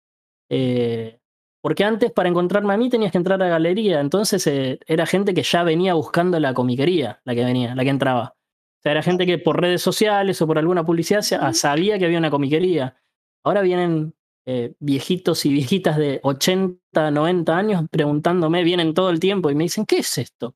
[0.49, 1.19] Eh,
[1.61, 5.35] porque antes para encontrarme a mí tenías que entrar a galería, entonces eh, era gente
[5.35, 8.37] que ya venía buscando la comiquería, la que venía, la que entraba.
[8.37, 12.19] O sea, era gente que por redes sociales o por alguna publicidad sabía que había
[12.19, 12.97] una comiquería.
[13.43, 14.15] Ahora vienen
[14.47, 19.65] eh, viejitos y viejitas de 80, 90 años preguntándome, vienen todo el tiempo y me
[19.65, 20.55] dicen, ¿qué es esto?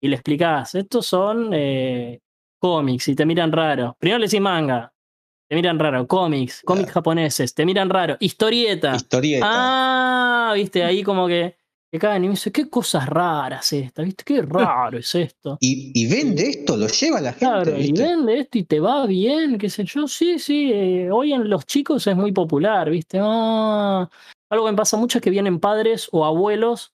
[0.00, 2.20] Y le explicás, estos son eh,
[2.58, 3.96] cómics y te miran raro.
[3.98, 4.92] Primero le decís manga,
[5.48, 8.94] te miran raro, cómics, cómics japoneses, te miran raro, historieta.
[8.94, 9.46] Historieta.
[9.48, 11.56] Ah, viste, ahí como que
[11.94, 14.24] que caen y me dice, qué cosas raras estas, ¿viste?
[14.24, 15.58] Qué raro es esto.
[15.60, 17.46] Y, vende esto, lo lleva la gente.
[17.46, 20.08] Claro, y vende esto y te va bien, qué sé yo.
[20.08, 23.20] Sí, sí, eh, hoy en los chicos es muy popular, ¿viste?
[23.22, 24.10] Ah,
[24.50, 26.92] algo que me pasa mucho es que vienen padres o abuelos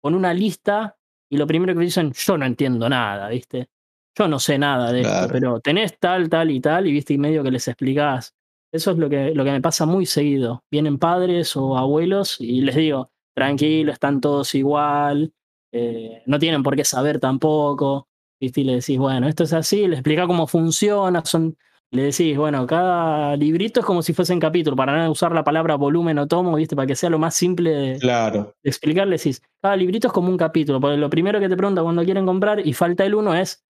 [0.00, 0.96] con una lista
[1.28, 3.68] y lo primero que dicen, yo no entiendo nada, ¿viste?
[4.16, 7.18] Yo no sé nada de esto, pero tenés tal, tal y tal, y viste, y
[7.18, 8.34] medio que les explicás.
[8.72, 10.64] Eso es lo que, lo que me pasa muy seguido.
[10.70, 15.32] Vienen padres o abuelos y les digo, tranquilo, están todos igual,
[15.72, 18.08] eh, no tienen por qué saber tampoco.
[18.40, 21.56] Y le decís, bueno, esto es así, le explica cómo funciona, son,
[21.90, 25.42] le decís, bueno, cada librito es como si fuese un capítulo, para no usar la
[25.42, 26.76] palabra volumen o tomo, ¿viste?
[26.76, 28.54] Para que sea lo más simple de, claro.
[28.62, 31.82] explicar, le decís, cada librito es como un capítulo, porque lo primero que te pregunta
[31.82, 33.64] cuando quieren comprar y falta el uno es,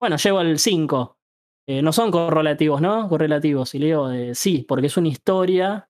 [0.00, 1.16] bueno, llevo el 5.
[1.66, 3.08] Eh, no son correlativos, ¿no?
[3.08, 3.74] Correlativos.
[3.74, 5.88] Y le digo, eh, sí, porque es una historia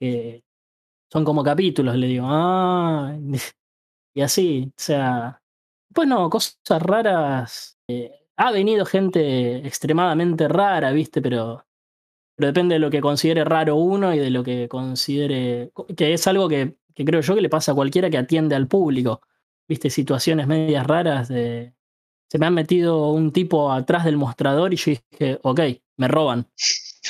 [0.00, 0.42] que
[1.10, 3.16] son como capítulos, le digo, ah,
[4.14, 5.42] y así, o sea,
[5.92, 7.78] pues no, cosas raras.
[7.88, 11.20] Eh, ha venido gente extremadamente rara, ¿viste?
[11.20, 11.66] Pero,
[12.36, 16.26] pero depende de lo que considere raro uno y de lo que considere, que es
[16.26, 19.20] algo que, creo yo que le pasa a cualquiera que atiende al público,
[19.68, 19.90] ¿viste?
[19.90, 21.74] Situaciones medias raras de...
[22.28, 25.60] Se me ha metido un tipo atrás del mostrador y yo dije, ok,
[25.96, 26.46] me roban.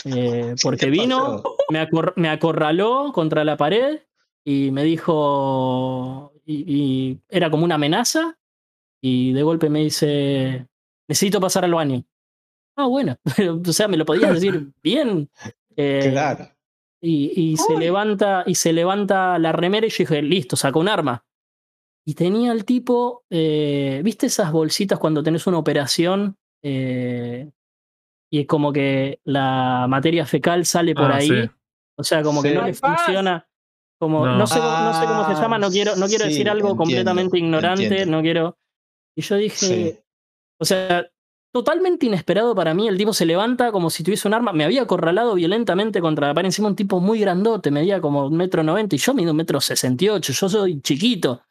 [0.05, 4.01] Eh, porque vino, me, acorraló contra la pared
[4.45, 8.39] y me dijo, y, era como una amenaza,
[9.01, 10.67] y de golpe me dice,
[11.09, 12.05] necesito pasar al baño.
[12.77, 13.17] Ah, bueno,
[13.67, 15.29] o sea, me lo podías decir bien.
[15.77, 16.49] Eh, claro.
[17.03, 21.25] Y, se levanta, y se levanta la remera y yo dije, listo, saca un arma.
[22.05, 26.37] Y tenía el tipo, eh, ¿viste esas bolsitas cuando tenés una operación?
[28.31, 31.29] Y es como que la materia fecal sale por Ah, ahí.
[31.29, 31.51] sí.
[31.97, 33.47] O sea, como que no le funciona.
[33.99, 34.37] Como, No.
[34.37, 34.47] no.
[34.47, 36.69] sé, cómo- no sé cómo se Ah, llama, no quiero, no quiero sí, decir algo
[36.71, 38.16] entiendo, completamente ignorante, entiendo.
[38.16, 38.59] no quiero.
[39.14, 39.99] Y yo dije, Sí.
[40.59, 41.07] o sea,
[41.53, 44.83] totalmente inesperado para mí, el tipo se levanta como si tuviese un arma, me había
[44.83, 48.95] acorralado violentamente contra la pared, encima un tipo muy grandote, medía como un metro noventa
[48.95, 51.43] y yo mido un metro sesenta y ocho, yo soy chiquito.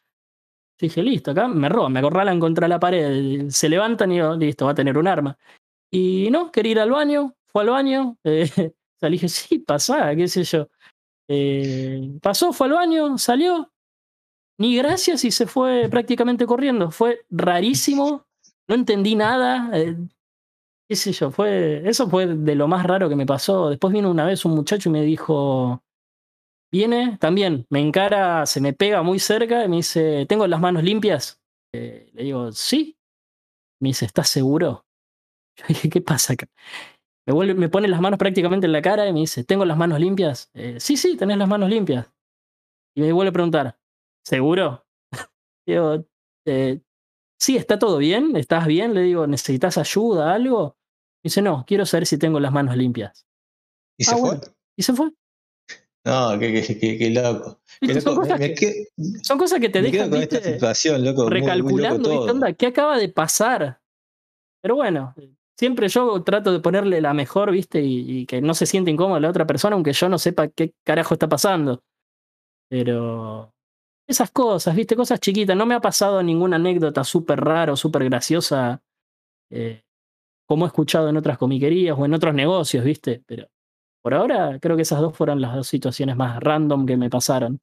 [0.80, 4.34] Yo dije, listo, acá me roban, me acorralan contra la pared, se levantan y yo,
[4.34, 5.36] listo, va a tener un arma.
[5.90, 8.72] Y no, quería ir al baño, fue al baño, eh,
[9.28, 10.68] sí, pasá, qué sé yo.
[11.28, 13.70] Eh, pasó, fue al baño, salió,
[14.58, 16.90] ni gracias y se fue prácticamente corriendo.
[16.90, 18.26] Fue rarísimo,
[18.68, 19.96] no entendí nada, eh,
[20.88, 23.70] qué sé yo, fue, eso fue de lo más raro que me pasó.
[23.70, 25.82] Después vino una vez un muchacho y me dijo,
[26.72, 30.82] viene también, me encara, se me pega muy cerca y me dice, ¿tengo las manos
[30.84, 31.40] limpias?
[31.72, 32.96] Eh, le digo, sí.
[33.80, 34.84] Me dice, ¿estás seguro?
[35.68, 36.46] Yo dije, ¿qué pasa acá?
[37.26, 39.76] Me, vuelve, me pone las manos prácticamente en la cara y me dice, ¿tengo las
[39.76, 40.50] manos limpias?
[40.54, 42.10] Eh, sí, sí, tenés las manos limpias.
[42.96, 43.78] Y me vuelve a preguntar,
[44.24, 44.86] ¿seguro?
[45.66, 46.04] digo,
[46.46, 46.80] eh,
[47.38, 48.94] sí, está todo bien, estás bien.
[48.94, 50.76] Le digo, ¿necesitas ayuda, algo?
[51.22, 53.26] dice, no, quiero saber si tengo las manos limpias.
[53.98, 54.40] ¿Y Ah, se fue?
[54.76, 55.12] Y se fue.
[56.04, 57.60] No, qué, qué, qué, qué loco.
[58.00, 58.14] Son.
[58.14, 60.52] Me, cosas me que, qued- son cosas que te dejan, con esta ¿viste?
[60.54, 61.24] situación, loco.
[61.28, 63.80] muy- muy loco recalculando, ¿qué acaba de pasar?
[64.62, 65.14] Pero bueno,
[65.60, 67.82] siempre yo trato de ponerle la mejor, ¿viste?
[67.82, 71.12] Y, que no se siente incómoda la otra persona, aunque yo no sepa qué carajo
[71.12, 71.82] está pasando.
[72.70, 73.52] Pero
[74.08, 74.96] esas cosas, ¿viste?
[74.96, 75.54] Cosas chiquitas.
[75.54, 78.80] No me ha pasado ninguna anécdota súper rara o súper graciosa,
[79.50, 79.82] eh,
[80.46, 83.22] como he escuchado en otras comiquerías o en otros negocios, ¿viste?
[83.26, 83.46] Pero
[84.02, 87.60] por ahora creo que esas dos fueron las dos situaciones más random que me pasaron.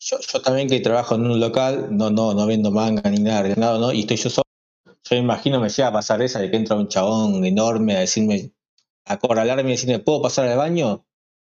[0.00, 3.54] Yo, yo también que trabajo en un local, no, no, no vendo manga ni nada
[3.54, 3.92] nada, ¿no?
[3.92, 4.43] Y estoy yo solo.
[5.08, 8.00] Yo me imagino me llega a pasar esa de que entra un chabón enorme a
[8.00, 8.52] decirme,
[9.04, 11.04] a acorralarme y decirme, ¿puedo pasar al baño?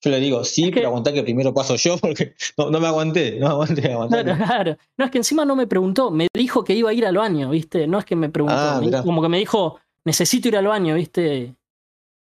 [0.00, 2.78] Yo le digo, sí, Es que- pero aguantá que primero paso yo porque no, no
[2.80, 4.22] me aguanté, no me aguanté, aguanté.
[4.22, 4.76] Claro, claro.
[4.96, 7.50] No, es que encima no me preguntó, me dijo que iba a ir al baño,
[7.50, 7.86] ¿viste?
[7.86, 10.94] No es que me preguntó, Ah, me- como que me dijo, necesito ir al baño,
[10.94, 11.54] ¿viste?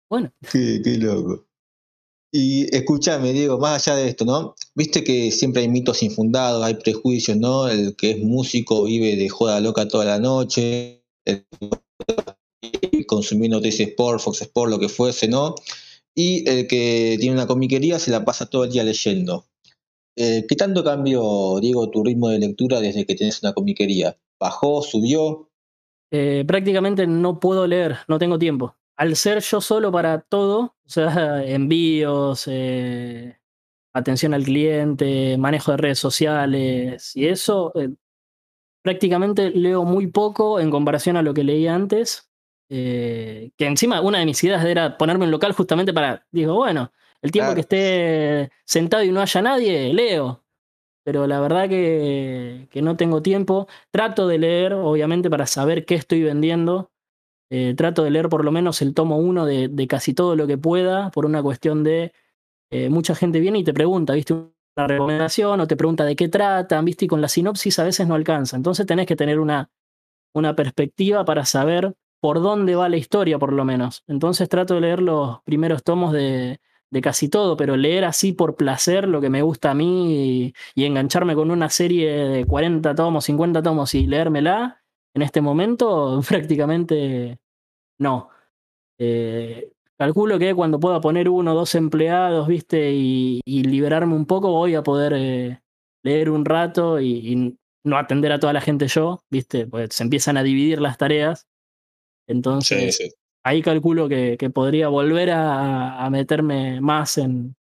[0.09, 1.45] Bueno, Qué, qué loco.
[2.33, 4.55] Y escúchame, Diego, más allá de esto, ¿no?
[4.73, 7.67] Viste que siempre hay mitos infundados, hay prejuicios, ¿no?
[7.67, 11.45] El que es músico vive de joda loca toda la noche, el
[13.07, 15.55] consumiendo TC Sport, Fox Sport, lo que fuese, ¿no?
[16.15, 19.47] Y el que tiene una comiquería se la pasa todo el día leyendo.
[20.15, 24.17] Eh, ¿Qué tanto cambió, Diego, tu ritmo de lectura desde que tienes una comiquería?
[24.39, 25.51] ¿Bajó, subió?
[26.11, 28.75] eh, prácticamente no puedo leer, no tengo tiempo.
[28.97, 33.39] Al ser yo solo para todo, o sea, envíos, eh,
[33.93, 37.89] atención al cliente, manejo de redes sociales y eso, eh,
[38.81, 42.27] prácticamente leo muy poco en comparación a lo que leía antes.
[42.69, 46.91] eh, que encima una de mis ideas era ponerme un local justamente para, digo, bueno,
[47.21, 47.55] el tiempo Claro.
[47.55, 50.43] que esté sentado y no haya nadie, leo.
[51.03, 53.67] Pero la verdad que, que no tengo tiempo.
[53.91, 56.91] Trato de leer, obviamente, para saber qué estoy vendiendo.
[57.51, 60.47] Eh, trato de leer por lo menos el tomo uno de, de casi todo lo
[60.47, 62.13] que pueda, por una cuestión de
[62.71, 64.35] eh, mucha gente viene y te pregunta, ¿viste?
[64.75, 67.05] Una recomendación o te pregunta de qué tratan, ¿viste?
[67.05, 68.55] Y con la sinopsis a veces no alcanza.
[68.55, 69.69] Entonces tenés que tener una,
[70.33, 74.03] una perspectiva para saber por dónde va la historia, por lo menos.
[74.07, 76.59] Entonces trato de leer los primeros tomos de,
[76.91, 80.53] de casi todo, pero leer así por placer lo que me gusta a mí y,
[80.75, 84.81] y engancharme con una serie de 40 tomos, 50 tomos y leérmela,
[85.13, 87.39] en este momento prácticamente
[87.97, 88.29] no.
[88.99, 94.25] Eh, calculo que cuando pueda poner uno o dos empleados, viste, y, y liberarme un
[94.25, 95.61] poco, voy a poder eh,
[96.03, 100.01] leer un rato y, y no atender a toda la gente yo, viste, pues se
[100.01, 101.45] empiezan a dividir las tareas.
[102.27, 103.13] Entonces, Sí, sí.
[103.43, 107.55] ahí calculo que, que podría volver a, a meterme más en,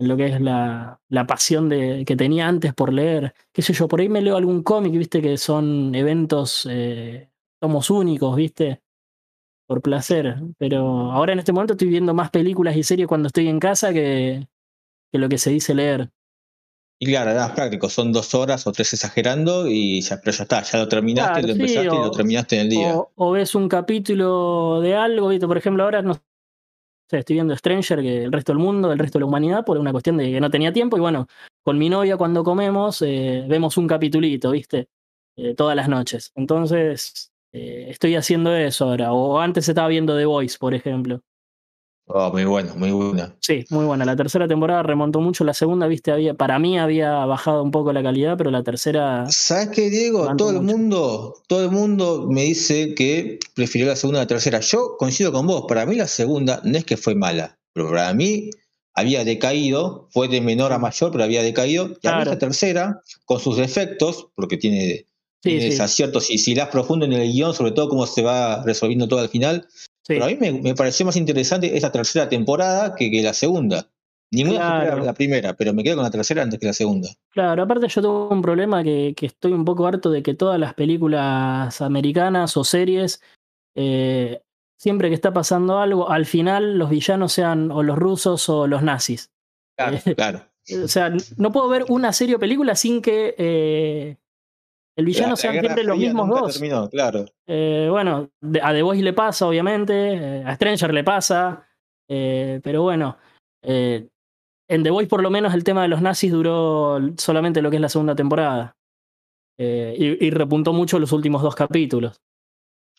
[0.00, 3.34] en lo que es la, la pasión de, que tenía antes por leer.
[3.52, 7.30] Qué sé yo, por ahí me leo algún cómic, viste, que son eventos, eh,
[7.60, 8.80] tomos únicos, viste,
[9.66, 10.36] por placer.
[10.58, 13.92] Pero ahora en este momento estoy viendo más películas y series cuando estoy en casa
[13.92, 14.46] que,
[15.10, 16.10] que lo que se dice leer.
[17.00, 20.62] Y claro, nada, práctico, son dos horas o tres exagerando y ya, pero ya está,
[20.62, 22.96] ya lo terminaste, Claro, lo sí, empezaste y lo terminaste en el día.
[22.96, 25.48] O, o ves un capítulo de algo, ¿viste?
[25.48, 26.20] por ejemplo, ahora no sé,
[27.18, 29.90] estoy viendo Stranger, que el resto del mundo, el resto de la humanidad, por una
[29.90, 30.96] cuestión de que no tenía tiempo.
[30.96, 31.26] Y bueno,
[31.64, 34.88] con mi novia cuando comemos, eh, vemos un capitulito, ¿viste?
[35.36, 36.30] Eh, todas las noches.
[36.36, 39.12] Entonces, eh, estoy haciendo eso ahora.
[39.12, 41.22] O antes estaba viendo The Voice, por ejemplo.
[42.06, 43.34] Oh, muy buena, muy buena.
[43.40, 44.04] Sí, muy buena.
[44.04, 45.44] La tercera temporada remontó mucho.
[45.44, 49.26] La segunda, viste, había, para mí había bajado un poco la calidad, pero la tercera.
[49.30, 50.34] ¿Sabes qué, Diego?
[50.36, 54.60] Todo el mundo, todo el mundo me dice que prefirió la segunda a la tercera.
[54.60, 55.64] Yo coincido con vos.
[55.68, 58.50] Para mí la segunda no es que fue mala, pero para mí
[58.94, 61.96] había decaído, fue de menor a mayor, pero había decaído.
[62.02, 65.06] Y a mí la tercera, con sus defectos, porque tiene,
[65.42, 69.20] desaciertos y si las profundo en el guion, sobre todo cómo se va resolviendo todo
[69.20, 69.66] al final,
[70.06, 73.88] pero a mí me, pareció más interesante esta tercera temporada que, que la segunda.
[74.32, 77.10] Ninguna la primera, pero me quedo con la tercera antes que la segunda.
[77.30, 80.72] Claro, aparte yo tengo un problema que, estoy un poco harto de que todas las
[80.72, 83.20] películas americanas o series,
[83.76, 84.40] eh,
[84.78, 88.82] siempre que está pasando algo, al final los villanos sean o los rusos o los
[88.82, 89.30] nazis.
[89.76, 90.46] Claro, eh, claro.
[90.82, 94.16] O sea, no puedo ver una serie o película sin que eh,
[94.96, 96.60] el villano sean siempre los mismos dos.
[96.90, 97.24] claro.
[97.46, 98.30] Eh, bueno,
[98.62, 101.66] a The Voice le pasa, obviamente, eh, a Stranger le pasa,
[102.08, 103.16] eh, pero bueno,
[103.62, 107.76] en The Voice por lo menos el tema de los nazis duró solamente lo que
[107.76, 108.76] es la segunda temporada.
[109.58, 112.20] Y, repuntó mucho los últimos dos capítulos.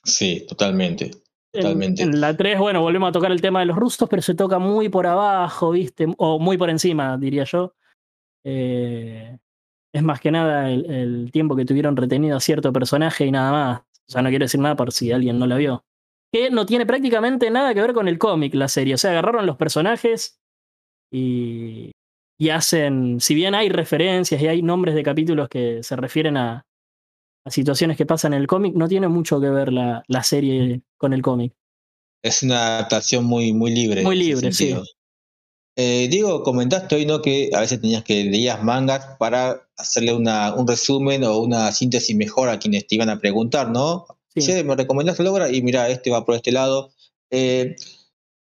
[0.06, 1.12] Sí, totalmente.
[1.54, 2.02] Totalmente.
[2.02, 4.60] En, la 3, bueno, volvemos a tocar el tema de los rusos, pero se toca
[4.60, 6.08] muy por abajo, ¿viste?
[6.18, 7.74] O muy por encima, diría yo.
[8.46, 9.38] Eh,
[9.94, 13.82] es más que nada el, tiempo que tuvieron retenido a cierto personaje y nada más.
[14.08, 15.86] O sea, no quiero decir nada por si alguien no la vio.
[16.32, 18.96] Que no tiene prácticamente nada que ver con el cómic, la serie.
[18.96, 20.40] O sea, agarraron los personajes
[21.12, 21.92] y,
[22.40, 26.66] y hacen, si bien hay referencias y hay nombres de capítulos que se refieren a,
[27.46, 31.14] situaciones que pasan en el cómic, no tiene mucho que ver la, la serie con
[31.14, 31.54] el cómic.
[32.24, 34.02] Es una adaptación muy, muy libre.
[34.02, 34.74] Muy libre, sí.
[35.76, 37.22] Eh, Diego, comentaste hoy ¿no?
[37.22, 42.16] que a veces tenías que leías mangas para hacerle una, un resumen o una síntesis
[42.16, 44.06] mejor a quienes te iban a preguntar, ¿no?
[44.36, 44.64] Sí.
[44.64, 46.92] me recomendaste obra y mira, este va por este lado.
[47.32, 47.76] Eh,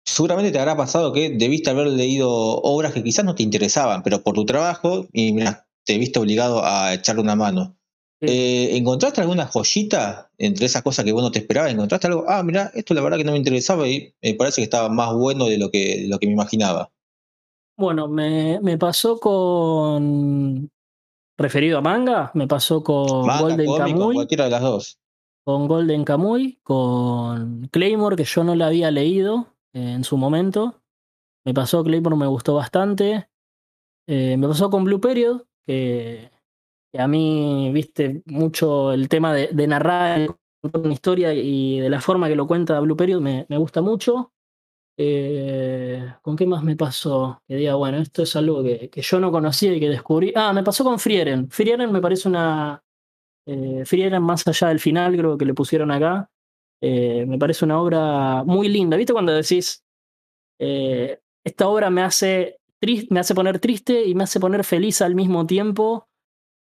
[0.05, 4.23] seguramente te habrá pasado que debiste haber leído obras que quizás no te interesaban, pero
[4.23, 7.77] por tu trabajo, y mira, te viste obligado a echarle una mano.
[8.23, 11.73] Eh, ¿Encontraste alguna joyita entre esas cosas que vos no te esperabas?
[11.73, 12.25] ¿Encontraste algo?
[12.27, 15.13] Ah, mira, esto la verdad que no me interesaba y me parece que estaba más
[15.15, 16.91] bueno de lo que, de lo que me imaginaba.
[17.77, 20.71] Bueno, me, me pasó con.
[21.39, 23.93] Referido a manga, me pasó con Golden Kamuy.
[23.93, 24.99] Con cualquiera de las dos.
[25.45, 30.81] Con Golden Kamuy, con Claymore, que yo no la había leído en su momento.
[31.45, 33.29] Me pasó Claymore, me gustó bastante.
[34.09, 36.31] Eh, me pasó con Blue Period, que,
[36.97, 42.29] a mí, viste, mucho el tema de, de narrar una historia y de la forma
[42.29, 44.33] que lo cuenta Blue Period me, me gusta mucho.
[44.99, 47.43] Eh, ¿Con qué más me pasó?
[47.47, 50.33] Que diga, bueno, esto es algo que, yo no conocía y que descubrí.
[50.35, 51.51] Ah, me pasó con Frieren.
[51.51, 52.83] Frieren me parece una.
[53.47, 56.31] Eh, Frieren, más allá del final, creo que le pusieron acá.
[56.81, 58.97] Eh, me parece una obra muy linda.
[58.97, 59.85] ¿Viste cuando decís,
[60.59, 62.59] esta obra me hace,
[63.11, 66.09] me hace poner triste y me hace poner feliz al mismo tiempo?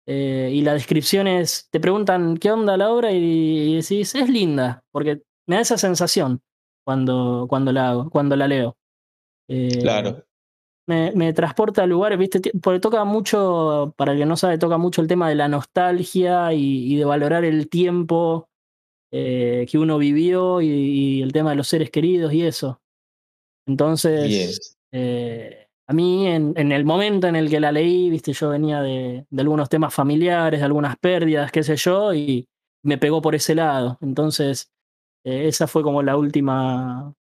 [0.08, 5.22] y la descripción es, te preguntan qué onda la obra y decís, es linda, porque
[5.48, 6.42] me da esa sensación
[6.92, 8.76] cuando, cuando, la, hago, cuando la leo.
[9.48, 10.26] Eh, claro.
[10.88, 12.42] Me, me, transporta a lugares, ¿viste?
[12.62, 16.52] Porque toca mucho, para el que no sabe, toca mucho el tema de la nostalgia
[16.52, 18.50] y, de valorar el tiempo
[19.10, 22.82] eh, que uno vivió y, el tema de los seres queridos y eso.
[23.66, 28.34] Entonces, eh, a mí en, en, el momento en el que la leí, ¿viste?
[28.34, 32.50] Yo venía de, de algunos temas familiares, de algunas pérdidas, qué sé yo, y
[32.84, 33.98] me pegó por ese lado.
[34.02, 34.72] Entonces,
[35.24, 37.14] eh, esa fue como la última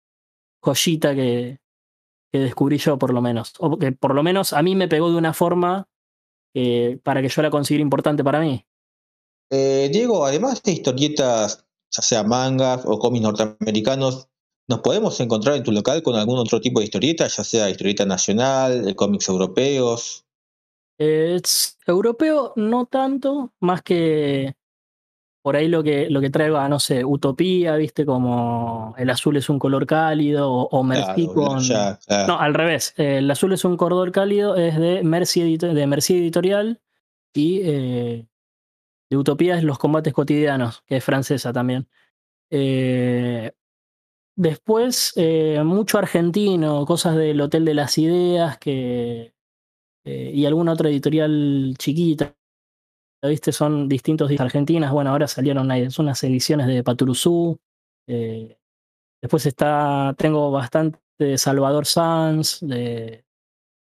[0.61, 1.59] joyita que,
[2.31, 3.53] que, descubrí yo, por lo menos.
[3.59, 5.87] O que por lo menos a mí me pegó de una forma
[7.03, 8.65] para que yo la considere importante para mí.
[9.49, 14.29] Eh, Diego, además de historietas, ya sea mangas o cómics norteamericanos,
[14.67, 18.05] ¿nos podemos encontrar en tu local con algún otro tipo de historieta, ya sea historieta
[18.05, 20.25] nacional, cómics europeos?
[21.87, 24.55] europeo no tanto, más que
[25.41, 29.37] por ahí lo que, lo que traigo a, no sé, Utopía, viste, como el azul
[29.37, 31.61] es un color cálido, o, o Mercy con.
[32.27, 32.93] No, al revés.
[32.97, 36.79] el azul es un color cálido, es de Mercy, de Mercy Editorial,
[37.33, 38.27] y eh,
[39.09, 41.87] de Utopía es Los Combates Cotidianos, que es francesa también.
[42.51, 43.51] Eh,
[44.35, 49.33] después, eh, mucho argentino, cosas del Hotel de las Ideas, que.
[50.03, 52.35] y alguna otra editorial chiquita
[53.23, 53.51] ¿viste?
[53.51, 54.91] Son distintos argentinas.
[54.91, 57.59] Bueno, ahora salieron unas ediciones de Paturuzú.
[58.07, 58.57] Eh,
[59.21, 63.23] después está, tengo bastante de Salvador Sanz, de...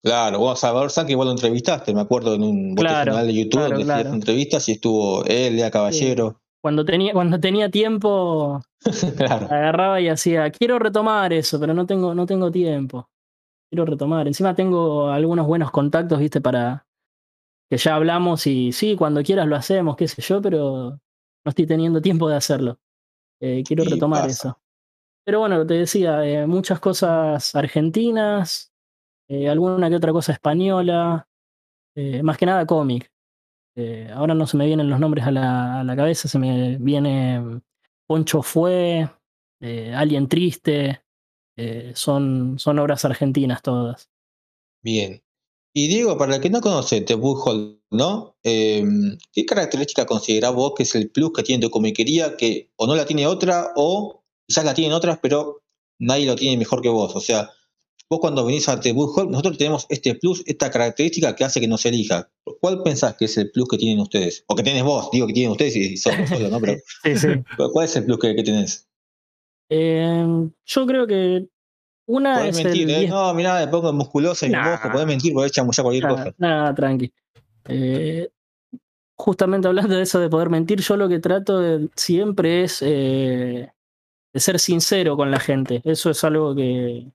[0.03, 3.61] Claro, vos Salvador Sanz que igual lo entrevistaste, me acuerdo en un canal de YouTube
[3.69, 6.41] donde entrevistas y estuvo él, Lea Caballero.
[6.63, 8.63] cuando tenía, cuando tenía tiempo,
[9.51, 13.09] agarraba y hacía, quiero retomar eso, pero no tengo, no tengo tiempo.
[13.69, 14.29] Quiero retomar.
[14.29, 16.87] Encima tengo algunos buenos contactos, viste, para
[17.69, 21.67] que ya hablamos y sí, cuando quieras lo hacemos, qué sé yo, pero no estoy
[21.67, 22.79] teniendo tiempo de hacerlo.
[23.41, 24.59] Eh, quiero retomar eso.
[25.25, 28.73] Pero bueno, te decía, eh, muchas cosas argentinas,
[29.29, 31.29] eh, alguna que otra cosa española,
[32.23, 33.11] más que nada cómic.
[34.13, 37.63] ahora no se me vienen los nombres a la, a la cabeza, se me viene
[38.07, 39.09] Poncho Fue,
[39.61, 41.03] Alien Triste,
[41.95, 44.11] son, son obras argentinas todas.
[44.83, 45.23] Bien.
[45.79, 48.35] Y digo, para el que no conoce The Hall, ¿no?
[48.43, 52.87] Em, ¿Qué característica considerás vos que es el plus que tiene tu comiquería que o
[52.87, 55.65] no la tiene otra o quizás la tienen otras, pero
[55.99, 57.15] nadie lo tiene mejor que vos?
[57.15, 57.51] O sea,
[58.09, 61.69] vos cuando venís a The Hall, nosotros tenemos este plus, esta característica que hace que
[61.69, 62.31] nos elija.
[62.63, 64.45] ¿Cuál pensás que es el plus que tienen ustedes?
[64.47, 66.59] O que tenés vos, digo que tienen ustedes y son solo, ¿no?
[66.59, 67.29] Pero, sí, sí.
[67.71, 68.89] ¿Cuál es el plus que, que tenés?
[69.69, 71.49] Em, yo creo que
[72.07, 73.09] una podés mentir, ¿eh?
[73.09, 74.73] No, mirá, me pongo musculosa y nah.
[74.73, 74.93] mojo.
[74.93, 76.35] Podés mentir, podés chamuchar cualquier cosa.
[76.39, 77.13] Nada, tranqui.
[77.69, 78.29] Eh,
[79.17, 83.73] justamente hablando de eso de poder mentir, yo lo que trato de, siempre es eh,
[84.33, 85.83] de ser sincero con la gente.
[85.85, 87.11] Eso es algo que,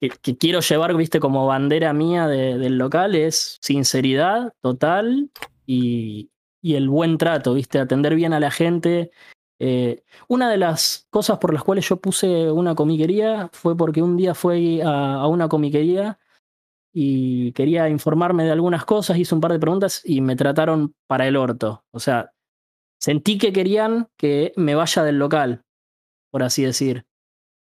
[0.00, 5.30] que, quiero llevar, viste, como bandera mía del local, es sinceridad total
[5.66, 6.30] y,
[6.62, 9.10] y el buen trato, viste, atender bien a la gente,
[9.60, 14.16] eh, una de las cosas por las cuales yo puse una comiquería fue porque un
[14.16, 16.18] día fui a, una comiquería
[16.92, 21.26] y quería informarme de algunas cosas, hice un par de preguntas y me trataron para
[21.26, 21.84] el orto.
[21.92, 22.32] O sea,
[23.00, 25.64] sentí que querían que me vaya del local,
[26.30, 27.06] por así decir.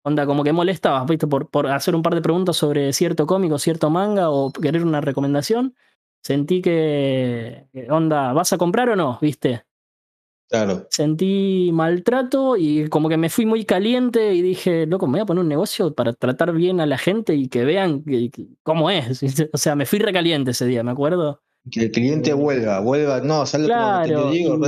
[0.06, 1.28] Onda, como que molestaba, ¿viste?
[1.28, 5.76] Por hacer un par de preguntas sobre cierto cómico, cierto manga o querer una recomendación.
[6.24, 9.18] Sentí que, onda, ¿vas a comprar o no?
[9.22, 9.66] ¿Viste?
[10.90, 15.26] Sentí maltrato y como que me fui muy caliente y dije, loco, me voy a
[15.26, 18.04] poner un negocio para tratar bien a la gente y que vean
[18.62, 19.22] cómo es.
[19.54, 21.42] O sea, me fui recaliente ese día, me acuerdo.
[21.72, 24.60] Que el cliente vuelva, vuelva, no, sale claro, te digo,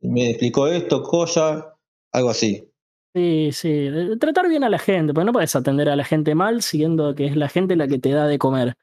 [0.00, 1.76] me explicó esto, cosa,
[2.10, 2.68] algo así.
[3.14, 3.88] Sí, sí,
[4.18, 7.26] tratar bien a la gente, porque no puedes atender a la gente mal siguiendo que
[7.26, 8.74] es la gente la que te da de comer.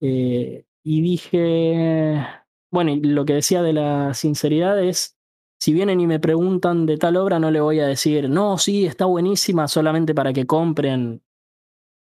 [0.00, 2.26] Eh, y dije,
[2.70, 5.15] bueno, y lo que decía de la sinceridad es,
[5.58, 8.86] si vienen y me preguntan de tal obra, no le voy a decir, no, sí,
[8.86, 11.22] está buenísima solamente para que compren.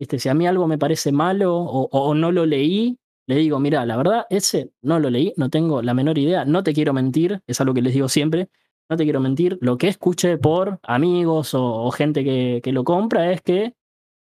[0.00, 3.96] Si a mí algo me parece malo o, no lo leí, le digo, mira, la
[3.96, 7.60] verdad, ese no lo leí, no tengo la menor idea, no te quiero mentir, es
[7.60, 8.48] algo que les digo siempre,
[8.88, 13.32] no te quiero mentir, lo que escuché por amigos o, gente que, que, lo compra
[13.32, 13.74] es que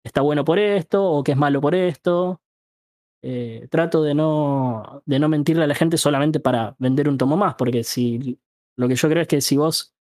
[0.05, 2.41] está bueno por esto o que es malo por esto.
[3.25, 7.37] Eh, trato de no, de no mentirle a la gente solamente para vender un tomo
[7.37, 8.39] más, porque si
[8.77, 9.95] lo que yo creo es que si vos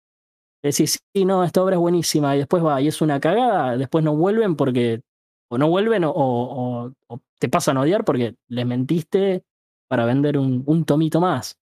[0.62, 4.04] decís, sí, no, esta obra es buenísima y después va y es una cagada, después
[4.04, 5.02] no vuelven porque
[5.50, 6.92] o no vuelven o,
[7.38, 9.44] te pasan a odiar porque les mentiste
[9.88, 11.56] para vender un, un tomito más.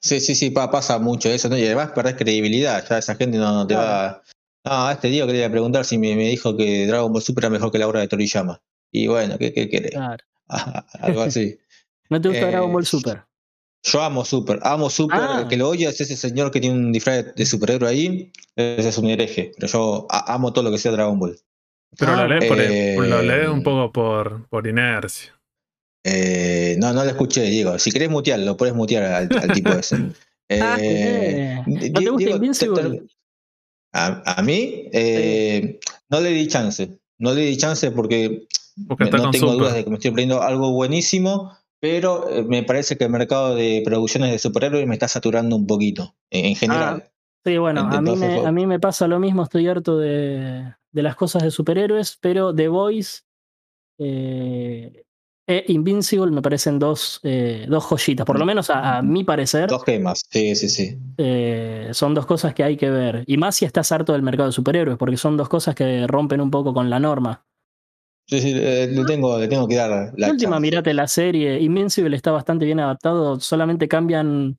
[0.00, 1.56] Sí, sí, sí, pasa mucho eso, ¿no?
[1.56, 4.22] Y además perdés credibilidad, ya esa gente no, te va...
[4.64, 7.78] No, este día quería preguntar si me, dijo que Dragon Ball Super era mejor que
[7.78, 8.62] la obra de Toriyama.
[8.90, 9.94] Y bueno, ¿qué, qué querés?
[11.00, 11.58] Algo así.
[12.10, 13.24] ¿No te gusta Dragon Ball eh, Super?
[13.84, 15.46] Yo amo Super, amo Super, ah.
[15.48, 18.96] que lo oye es ese señor que tiene un disfraz de superhéroe ahí, ese es
[18.96, 21.38] un hereje, pero yo amo todo lo que sea Dragon Ball.
[21.98, 25.38] Pero lo, lees lo lees un eh, poco por, por inercia.
[26.02, 27.78] Eh, no, no lo escuché, Diego.
[27.78, 29.96] Si querés mutear, lo puedes mutear al, tipo ese.
[30.50, 33.02] Ah, eh, ¿No te gusta Invincible?
[33.92, 34.88] A, a, mí
[36.08, 36.98] no le di chance.
[37.18, 41.52] No le di chance porque, no tengo dudas de que me estoy aprendiendo algo buenísimo
[41.84, 45.66] pero eh, me parece que el mercado de producciones de superhéroes me está saturando un
[45.66, 47.02] poquito, en general.
[47.04, 47.10] Ah,
[47.44, 51.02] sí, bueno, a mí, me, a mí me pasa lo mismo, estoy harto de, de
[51.02, 53.24] las cosas de superhéroes, pero The Voice
[53.98, 55.04] eh,
[55.46, 59.68] e Invincible me parecen dos, eh, dos joyitas, por lo menos a, mi parecer.
[59.68, 60.98] Dos gemas, sí, sí, sí.
[61.92, 63.24] son dos cosas que hay que ver.
[63.26, 66.40] Y más si estás harto del mercado de superhéroes, porque son dos cosas que rompen
[66.40, 67.44] un poco con la norma.
[68.26, 70.30] Sí, sí, le, tengo, le tengo que dar la.
[70.30, 71.60] última, mirate la serie.
[71.60, 73.38] Invincible está bastante bien adaptado.
[73.38, 74.58] Solamente cambian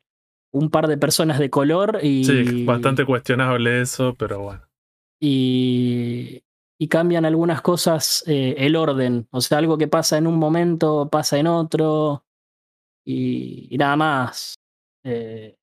[0.51, 2.25] un par de personas de color y.
[2.25, 4.61] Sí, bastante cuestionable eso, pero bueno.
[5.19, 6.43] Y,
[6.77, 9.27] y cambian algunas cosas eh, el orden.
[9.31, 12.23] O sea, algo que pasa en un momento pasa en otro.
[13.03, 14.55] Y, nada más.
[15.03, 15.57] Eh,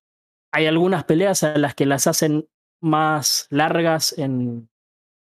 [0.51, 2.47] hay algunas peleas a las que las hacen
[2.81, 4.69] más largas en,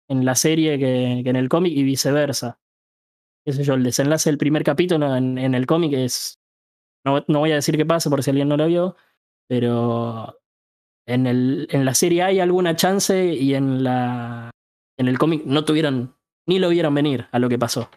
[0.09, 2.59] en la serie que, en el cómic y viceversa.
[3.45, 6.39] Qué yo, el desenlace del primer capítulo en, el cómic es.
[7.05, 8.95] No, no, voy a decir qué pasa por si alguien no lo vio,
[9.47, 10.37] pero
[11.07, 14.51] en, el, en la serie hay alguna chance y en, la,
[14.97, 17.89] en el cómic no tuvieron, ni lo vieron venir a lo que pasó.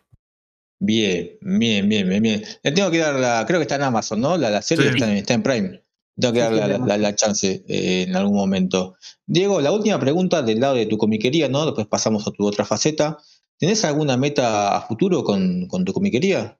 [0.80, 2.42] Bien, bien, bien, bien, bien.
[2.62, 4.36] Le tengo que dar la, creo que está en Amazon, ¿no?
[4.36, 5.81] La, la serie está, en, Prime.
[6.18, 8.96] Tengo que dar la, chance eh, en algún momento.
[9.26, 11.64] Diego, la última pregunta del lado de tu comiquería, ¿no?
[11.64, 13.18] Después pasamos a tu otra faceta.
[13.58, 16.58] ¿Tenés alguna meta a futuro con, con tu comiquería?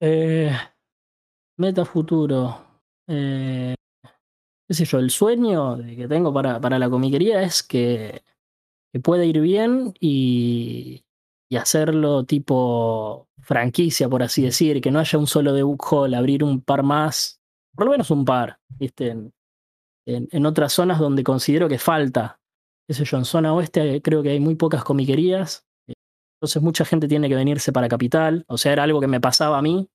[0.00, 0.50] Eh,
[1.58, 2.64] meta futuro.
[3.08, 3.74] Eh,
[4.66, 8.22] qué sé yo, el sueño que tengo para, para la comiquería es que,
[8.92, 11.04] que pueda ir bien y,
[11.50, 16.42] y hacerlo tipo franquicia, por así decir, que no haya un solo de Hall, abrir
[16.42, 17.41] un par más,
[17.74, 19.08] por lo menos un par, ¿viste?
[19.08, 19.32] En,
[20.06, 22.40] en, otras zonas donde considero que falta.
[22.86, 25.66] Qué sé yo, en zona oeste creo que hay muy pocas comiquerías,
[26.42, 29.58] entonces mucha gente tiene que venirse para capital, o sea, era algo que me pasaba
[29.58, 29.88] a mí.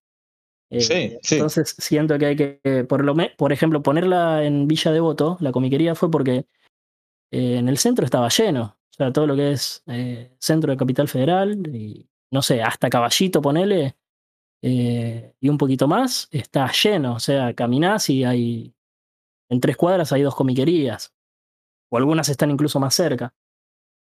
[0.70, 1.36] Eh, sí, sí.
[1.36, 5.94] Entonces siento que hay que, por, lo por ejemplo, ponerla en Villa Devoto, la comiquería
[5.94, 6.46] fue porque
[7.32, 8.78] eh, en el centro estaba lleno.
[8.92, 12.90] O sea, todo lo que es eh, centro de Capital Federal y, no sé, hasta
[12.90, 13.98] Caballito, ponele,
[14.62, 17.16] eh, y un poquito más, está lleno.
[17.16, 18.74] O sea, caminás y hay,
[19.50, 21.14] en tres cuadras hay dos comiquerías,
[21.92, 23.34] o algunas están incluso más cerca.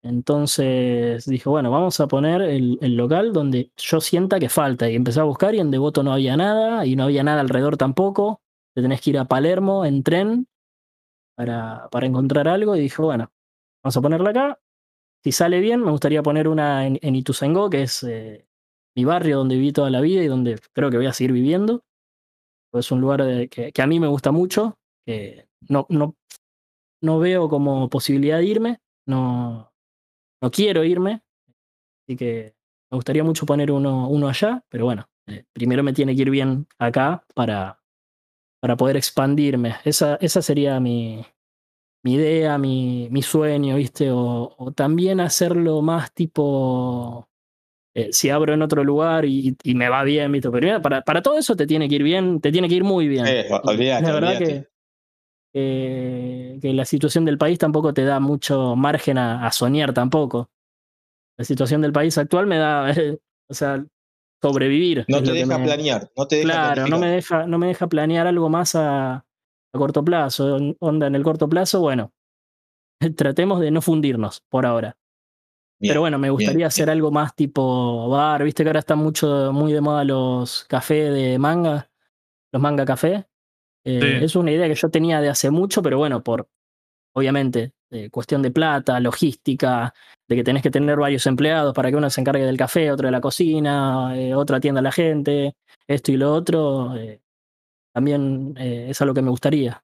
[0.04, 4.89] Entonces dije, bueno, vamos a poner el, local donde yo sienta que falta.
[4.89, 7.78] Y empecé a buscar y en Devoto no había nada, y no había nada alrededor
[7.78, 8.41] tampoco.
[8.76, 10.48] Te tenés que ir a Palermo en tren
[11.36, 12.76] para, para encontrar algo.
[12.76, 13.32] Y dije, bueno,
[13.84, 14.60] vamos a ponerla acá.
[15.24, 18.46] Si sale bien, me gustaría poner una en, en que es eh,
[18.96, 21.84] mi barrio donde viví toda la vida y donde creo que voy a seguir viviendo.
[22.74, 26.16] Es un lugar que, a mí me gusta mucho, que no, no,
[27.02, 29.72] no veo como posibilidad de irme, no,
[30.41, 31.22] no quiero irme,
[32.08, 32.56] así que
[32.91, 36.30] me gustaría mucho poner uno, uno allá, pero bueno, eh, primero me tiene que ir
[36.32, 37.80] bien acá para,
[38.60, 39.76] para poder expandirme.
[39.84, 41.24] Esa, esa sería mi,
[42.04, 44.10] mi idea, mi, mi sueño, ¿viste?
[44.12, 47.30] O, también hacerlo más tipo,
[47.96, 50.50] eh, si abro en otro lugar y, me va bien, ¿viste?
[50.50, 53.08] Pero para, para, todo eso te tiene que ir bien, te tiene que ir muy
[53.08, 53.26] bien.
[53.26, 54.68] la verdad que,
[55.54, 60.50] que la situación del país tampoco te da mucho margen a, soñar tampoco.
[61.38, 62.91] La situación del país actual me da,
[63.50, 63.86] o sea,
[64.41, 65.06] sobrevivir.
[65.08, 68.26] No te deja planear, no te deja Claro, no me deja, no me deja planear
[68.26, 69.24] algo más a, a
[69.78, 70.58] corto plazo.
[70.80, 72.12] Onda, en el corto plazo, bueno,
[73.16, 74.98] tratemos de no fundirnos por ahora.
[75.88, 78.44] Pero bueno, me gustaría hacer algo más tipo bar.
[78.44, 81.90] Viste que ahora están mucho, muy de moda los cafés de manga,
[82.52, 83.28] los manga café.
[83.86, 86.48] Eh, es una idea que yo tenía de hace mucho, pero bueno, por
[87.14, 89.94] obviamente eh, cuestión de plata, logística,
[90.28, 93.08] de que tenés que tener varios empleados para que uno se encargue del café, otro
[93.08, 95.56] de la cocina, eh, otro atienda a la gente,
[95.86, 96.96] esto y lo otro
[97.94, 99.84] también eh, es algo que me gustaría.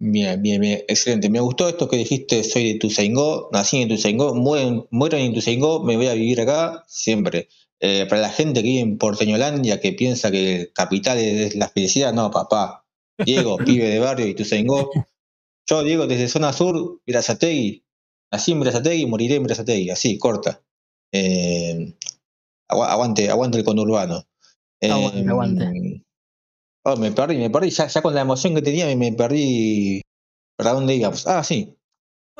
[0.00, 1.28] Bien, bien, bien, excelente.
[1.28, 5.82] Me gustó esto que dijiste, soy de Tuzaingó, nací en Tuzaingó, muero, muero en Tuzaingó,
[5.82, 7.48] me voy a vivir acá siempre.
[7.80, 12.12] Eh, para la gente que vive en Porteñolandia, que piensa que capital es la felicidad,
[12.12, 12.86] no, papá.
[13.24, 14.90] Diego, pibe de barrio y Tuzaingó.
[15.66, 17.84] Yo, Diego, desde zona sur, Virazategui,
[18.30, 20.62] nací en Virazategui, moriré en Virazategui, así, corta.
[21.12, 21.94] Eh,
[22.68, 24.24] aguante, aguante el conurbano.
[24.80, 26.04] Aguante, aguante.
[26.90, 27.68] Oh, me perdí, me perdí.
[27.68, 30.00] Ya, con la emoción que tenía me perdí.
[30.56, 31.26] ¿Para dónde íbamos?
[31.26, 31.76] Ah, sí.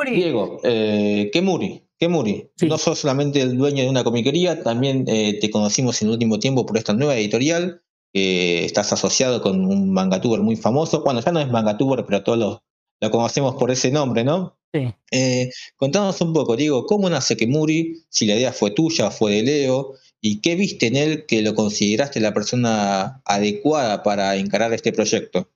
[0.07, 1.85] Diego, eh, ¿qué Muri?
[1.99, 2.51] ¿Qué Muri?
[2.63, 6.39] No sos solamente el dueño de una comiquería, también eh, te conocimos en el último
[6.39, 7.83] tiempo por esta nueva editorial.
[8.13, 11.03] estás asociado con un mangatuber muy famoso.
[11.03, 12.65] Bueno, ya no es mangatuber, pero todos lo,
[13.01, 14.57] lo conocemos por ese nombre, ¿no?
[14.73, 14.95] Sí.
[15.11, 18.05] Eh, contanos un poco, Diego, ¿cómo nace Kemuri?
[18.09, 21.55] Si la idea fue tuya, fue de Leo, ¿Y qué viste en él que lo
[21.55, 25.51] consideraste la persona adecuada para encarar este proyecto?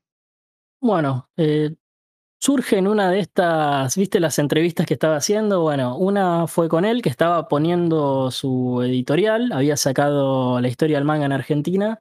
[0.81, 1.75] Bueno, eh,
[2.41, 6.85] surge en una de estas, viste las entrevistas que estaba haciendo, bueno, una fue con
[6.85, 12.01] él que estaba poniendo su editorial, había sacado la historia del manga en Argentina,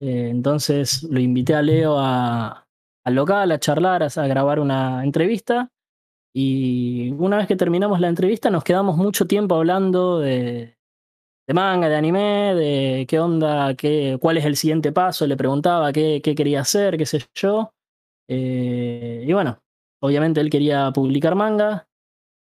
[0.00, 5.70] eh, entonces lo invité a Leo al local a charlar, a grabar una entrevista.
[6.34, 10.77] Y una vez que terminamos la entrevista nos quedamos mucho tiempo hablando de,
[11.48, 15.92] de manga, de anime, de qué onda, qué, cuál es el siguiente paso, le preguntaba
[15.94, 17.72] qué, qué quería hacer, qué sé yo.
[18.28, 19.58] Eh, y bueno,
[20.00, 21.88] obviamente él quería publicar manga.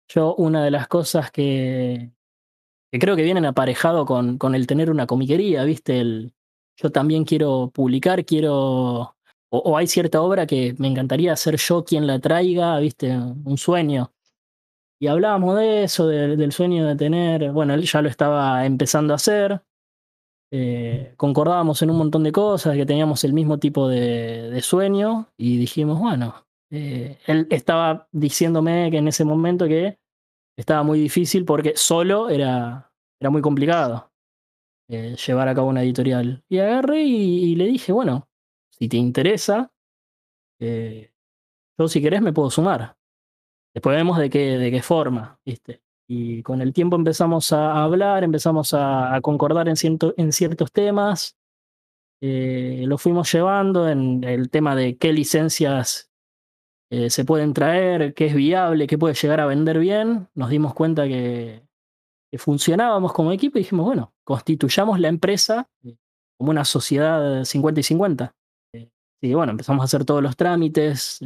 [0.10, 2.12] Yo una de las cosas que,
[2.91, 6.02] creo que vienen aparejado con, con el tener una comiquería, ¿viste?
[6.02, 6.34] El,
[6.76, 9.16] yo también quiero publicar, quiero...
[9.52, 13.18] O, hay cierta obra que me encantaría ser yo quien la traiga, ¿viste?
[13.18, 14.12] Un sueño.
[15.02, 19.16] Y hablábamos de eso, del sueño de tener, bueno, él ya lo estaba empezando a
[19.16, 19.64] hacer,
[20.52, 25.58] eh, concordábamos en un montón de cosas, que teníamos el mismo tipo de, sueño y
[25.58, 29.97] dijimos, bueno, él estaba diciéndome que en ese momento que
[30.58, 32.91] estaba muy difícil porque solo era,
[33.22, 34.12] era muy complicado
[34.89, 36.43] llevar a cabo una editorial.
[36.50, 38.28] Y agarré y, le dije, bueno,
[38.70, 39.72] si te interesa,
[40.60, 42.99] yo si querés me puedo sumar.
[43.80, 45.82] Después vemos de qué, de qué forma, ¿viste?
[46.05, 49.75] Y con el tiempo empezamos a hablar, empezamos a, concordar en,
[50.17, 51.38] en, ciertos temas.
[52.21, 56.11] Eh, lo fuimos llevando en el tema de qué licencias
[56.91, 60.27] eh, se pueden traer, qué es viable, qué puede llegar a vender bien.
[60.34, 61.63] Nos dimos cuenta que,
[62.38, 65.95] funcionábamos como equipo y dijimos, bueno, constituyamos la empresa eh,
[66.38, 68.36] como una sociedad 50 y 50.
[69.21, 71.21] y bueno, empezamos a hacer todos los trámites,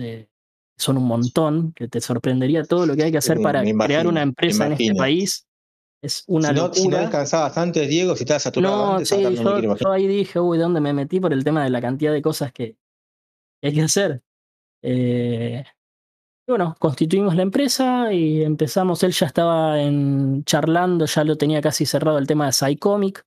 [0.77, 4.21] son un montón, que te sorprendería todo lo que hay que hacer para crear una
[4.21, 5.45] empresa en este país.
[6.01, 6.81] Es una si no, locura.
[6.81, 10.57] Si no alcanzabas antes, Diego, si estabas saturado no, antes, sí, yo, ahí dije, uy,
[10.57, 11.19] ¿de dónde me metí?
[11.21, 12.75] Por el tema de la cantidad de cosas que,
[13.61, 14.21] hay que hacer.
[14.81, 15.63] Eh,
[16.45, 19.01] bueno, constituimos la empresa y empezamos.
[19.03, 23.25] Él ya estaba en, charlando, ya lo tenía casi cerrado el tema de Psycomic,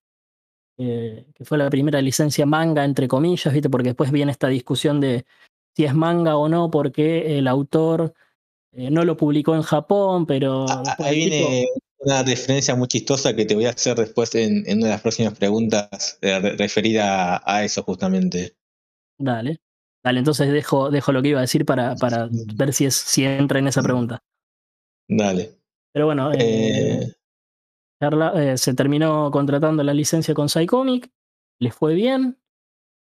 [0.76, 3.70] eh, que fue la primera licencia manga, entre comillas, ¿viste?
[3.70, 5.24] Porque después viene esta discusión de
[5.76, 8.14] si es manga o no, porque el autor
[8.72, 10.64] eh, no lo publicó en Japón, pero...
[10.66, 11.66] Ah, ah, ahí viene
[11.98, 15.36] una referencia muy chistosa que te voy a hacer después en, una de las próximas
[15.38, 18.56] preguntas eh, referida a, eso justamente.
[19.18, 19.60] Dale.
[20.02, 23.24] Dale, entonces dejo, dejo lo que iba a decir para, para ver si, es, si
[23.24, 24.22] entra en esa pregunta.
[25.08, 25.58] Dale.
[25.92, 27.12] Pero bueno, eh,
[28.56, 31.10] se terminó contratando la licencia con Psycomic,
[31.58, 32.38] les fue bien,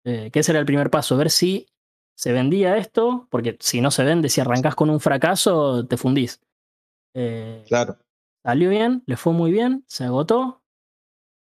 [0.05, 1.67] que ese era el primer paso, ver si
[2.17, 6.41] se vendía esto, porque si no se vende, si arrancás con un fracaso, te fundís.
[7.15, 7.99] Eh, claro.
[8.45, 10.63] Salió bien, le fue muy bien, se agotó,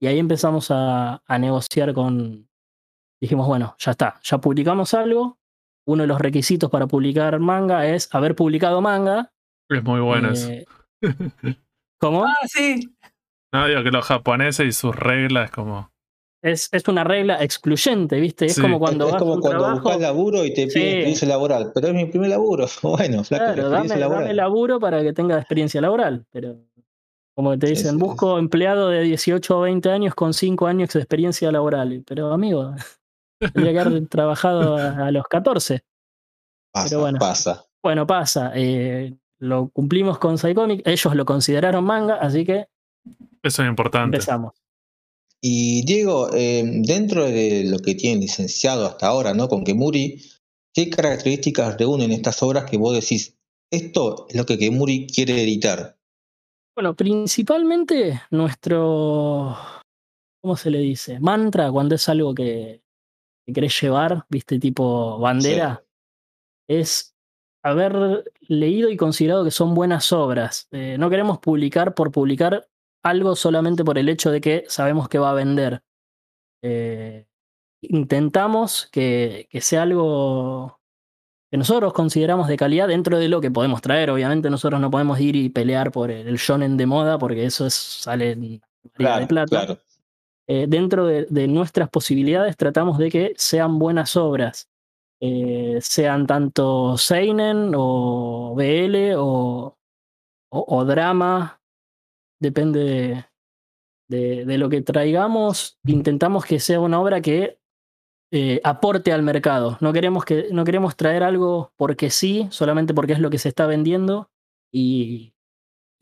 [0.01, 2.49] y ahí empezamos a, negociar con...
[3.23, 5.39] Dijimos, bueno, ya está, ya publicamos algo.
[5.87, 9.33] Uno de los requisitos para publicar manga es haber publicado manga.
[9.71, 10.51] Es muy bueno eso.
[10.51, 10.67] Eh,
[11.99, 12.27] ¿Cómo?
[12.27, 12.95] Ah, sí.
[13.53, 15.94] No, digo que los japoneses y sus reglas como
[16.45, 18.45] es, es, una regla excluyente, ¿viste?
[18.45, 21.73] Es como cuando es, como cuando buscas laburo y te piden experiencia laboral.
[21.75, 22.67] Pero es mi primer laburo.
[22.83, 26.27] Bueno, flaco, claro, dame, dame, laburo para que tenga experiencia labural.
[26.31, 26.59] Pero
[27.35, 31.51] como te dicen, busco empleado de 18 o 20 años con 5 años de experiencia
[31.51, 32.05] laboral.
[32.07, 32.75] Pero amigo,
[33.41, 35.83] tendría que haber trabajado a, los 14.
[36.73, 37.65] Pasa, pero bueno, pasa.
[37.83, 38.53] Bueno, pasa.
[38.55, 40.87] Eh, lo cumplimos con Psycomic.
[40.87, 42.67] Ellos lo consideraron manga, así que.
[43.43, 44.17] Eso es importante.
[44.17, 44.64] Empezamos.
[45.47, 49.47] Y Diego, em, dentro de lo que tiene licenciado hasta ahora, ¿no?
[49.47, 50.23] Con Kemuri,
[50.73, 53.37] ¿qué características reúnen estas obras que vos decís,
[53.71, 55.99] esto es lo que Kemuri quiere editar?
[56.75, 59.55] Bueno, principalmente nuestro,
[60.41, 61.21] ¿cómo se le dice?
[61.21, 62.81] Mantra, cuando es algo que,
[63.45, 65.85] querés llevar, viste, tipo bandera,
[66.71, 67.15] es
[67.63, 70.69] haber leído y considerado que son buenas obras.
[70.71, 72.67] Eh, no queremos publicar por publicar
[73.05, 75.83] algo solamente por el hecho de que sabemos que va a vender.
[76.63, 77.27] Eh,
[77.83, 80.81] intentamos que, sea algo
[81.51, 84.11] que nosotros consideramos de calidad dentro de lo que podemos traer.
[84.11, 87.75] Obviamente nosotros no podemos ir y pelear por el, shonen de moda porque eso es,
[87.75, 88.61] sale de
[89.29, 89.79] plata.
[90.47, 94.71] Eh, dentro de, nuestras posibilidades tratamos de que sean buenas obras.
[95.21, 99.77] Eh, sean tanto Seinen o BL o,
[100.49, 101.61] o drama
[102.41, 103.27] depende
[104.09, 107.59] de, lo que traigamos, intentamos que sea una obra que
[108.33, 109.79] eh, aporte al mercado.
[109.81, 113.49] No queremos, que, no queremos traer algo porque sí, solamente porque es lo que se
[113.49, 114.31] está vendiendo
[114.73, 115.33] y,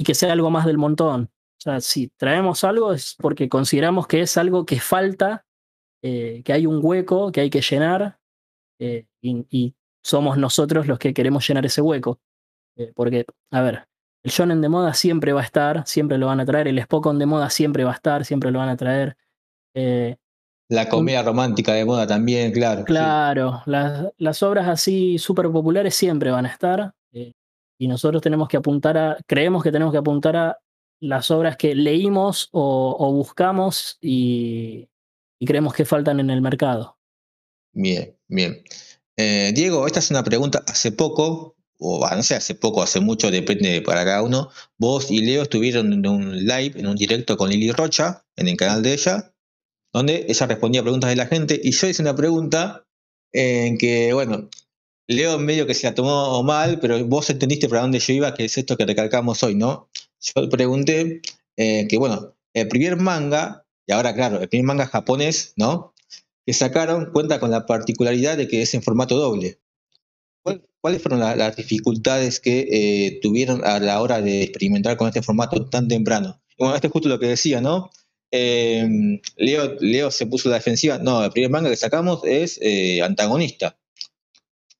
[0.04, 1.30] que sea algo más del montón.
[1.32, 5.46] O sea, si traemos algo es porque consideramos que es algo que falta,
[6.02, 8.18] eh, que hay un hueco que hay que llenar
[8.80, 9.74] eh, y,
[10.04, 12.18] somos nosotros los que queremos llenar ese hueco.
[12.96, 13.86] porque, a ver,
[14.24, 16.68] el shonen de moda siempre va a estar, siempre lo van a traer.
[16.68, 19.16] El Spokon de moda siempre va a estar, siempre lo van a traer.
[19.74, 20.16] Eh,
[20.68, 22.84] la comedia romántica de moda también, claro.
[22.84, 26.94] Claro, las, obras así súper populares siempre van a estar.
[27.12, 27.32] Eh,
[27.78, 30.58] y nosotros tenemos que apuntar a, creemos que tenemos que apuntar a
[31.00, 34.88] las obras que leímos o, buscamos y,
[35.44, 36.96] creemos que faltan en el mercado.
[37.74, 38.62] Bien, bien.
[39.16, 40.62] Eh, Diego, esta es una pregunta.
[40.68, 45.20] Hace poco o no sé, hace poco, hace mucho, depende para cada uno, vos y
[45.20, 48.92] Leo estuvieron en un live, en un directo con Lili Rocha, en el canal de
[48.94, 49.34] ella,
[49.92, 52.86] donde ella respondía preguntas de la gente, y yo hice una pregunta
[53.32, 54.48] en que, bueno,
[55.08, 58.44] Leo medio que se la tomó mal, pero vos entendiste para dónde yo iba, que
[58.44, 59.90] es esto que recalcamos hoy, ¿no?
[60.20, 61.20] Yo pregunté
[61.56, 65.92] eh, que, bueno, el primer manga, y ahora claro, el primer manga japonés, ¿no?
[66.46, 69.60] Que sacaron cuenta con la particularidad de que es en formato doble.
[70.82, 75.68] ¿Cuáles fueron las dificultades que eh, tuvieron a la hora de experimentar con este formato
[75.68, 76.42] tan temprano?
[76.58, 77.92] Bueno, este es justo lo que decía, ¿no?
[78.32, 80.98] Eh, Leo, Leo se puso la defensiva.
[80.98, 83.78] No, el primer manga que sacamos es eh, antagonista.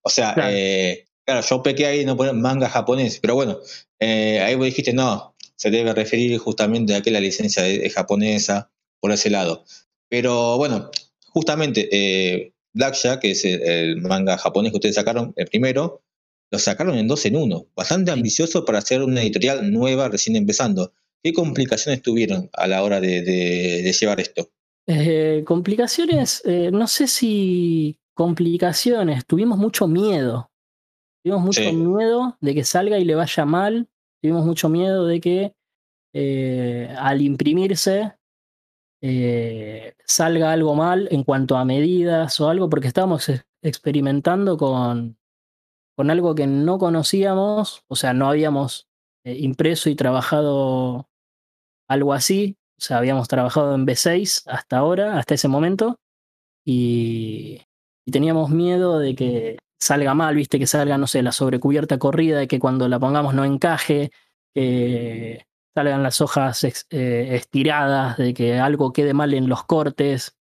[0.03, 1.47] O sea, claro.
[1.49, 3.61] yo pequé ahí no poner manga japonés, pero bueno,
[4.01, 9.13] ahí vos dijiste, no, se debe referir justamente a que la licencia es japonesa por
[9.13, 9.65] ese lado.
[10.09, 10.91] Pero bueno,
[11.29, 16.03] justamente Blackjack, que es el, manga japonés que ustedes sacaron, el primero,
[16.51, 17.67] lo sacaron en dos en uno.
[17.75, 20.93] Bastante ambicioso para hacer una editorial nueva recién empezando.
[21.23, 24.51] ¿Qué complicaciones tuvieron a la hora de, llevar esto?
[24.87, 30.51] Eh, complicaciones, eh, no sé si complicaciones, tuvimos mucho miedo.
[31.23, 33.89] Tuvimos mucho miedo de que salga y le vaya mal.
[34.21, 35.55] Tuvimos mucho miedo de que
[36.13, 38.13] eh, al imprimirse
[39.03, 43.29] eh, salga algo mal en cuanto a medidas o algo, porque estábamos
[43.61, 45.19] experimentando con,
[45.97, 48.89] con algo que no conocíamos, o sea, no habíamos
[49.25, 51.09] eh, impreso y trabajado
[51.89, 55.99] algo así, o sea, habíamos trabajado en B6 hasta ahora, hasta ese momento,
[56.65, 57.63] y,
[58.11, 62.49] teníamos miedo de que salga mal, viste, que salga, no sé, la sobrecubierta corrida, de
[62.49, 64.13] que cuando la pongamos no encaje,
[64.55, 65.45] que
[65.75, 70.37] salgan las hojas eh, estiradas, de que algo quede mal en los cortes,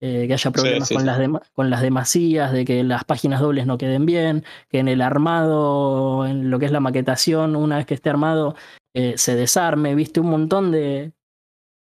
[0.00, 3.78] eh, que haya problemas con, Las con las demasías, de que las páginas dobles no
[3.78, 7.94] queden bien, que en el armado, en lo que es la maquetación, una vez que
[7.94, 8.54] esté armado,
[8.94, 11.12] eh, se desarme, viste un montón de,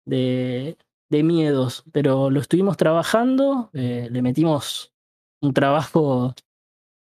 [0.06, 0.78] de,
[1.10, 4.94] de, miedos, pero lo estuvimos trabajando, le metimos
[5.42, 6.34] un trabajo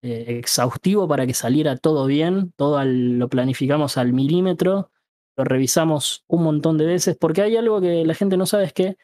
[0.03, 4.91] exhaustivo para que saliera todo bien, todo lo planificamos al milímetro
[5.37, 8.72] lo revisamos un montón de veces, porque hay algo que la gente no sabe, es
[8.72, 8.97] que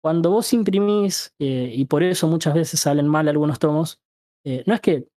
[0.00, 4.00] cuando vos imprimís, eh, y por eso muchas veces salen mal algunos tomos,
[4.44, 5.08] eh, no es que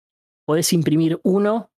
[0.45, 1.71] podés imprimir uno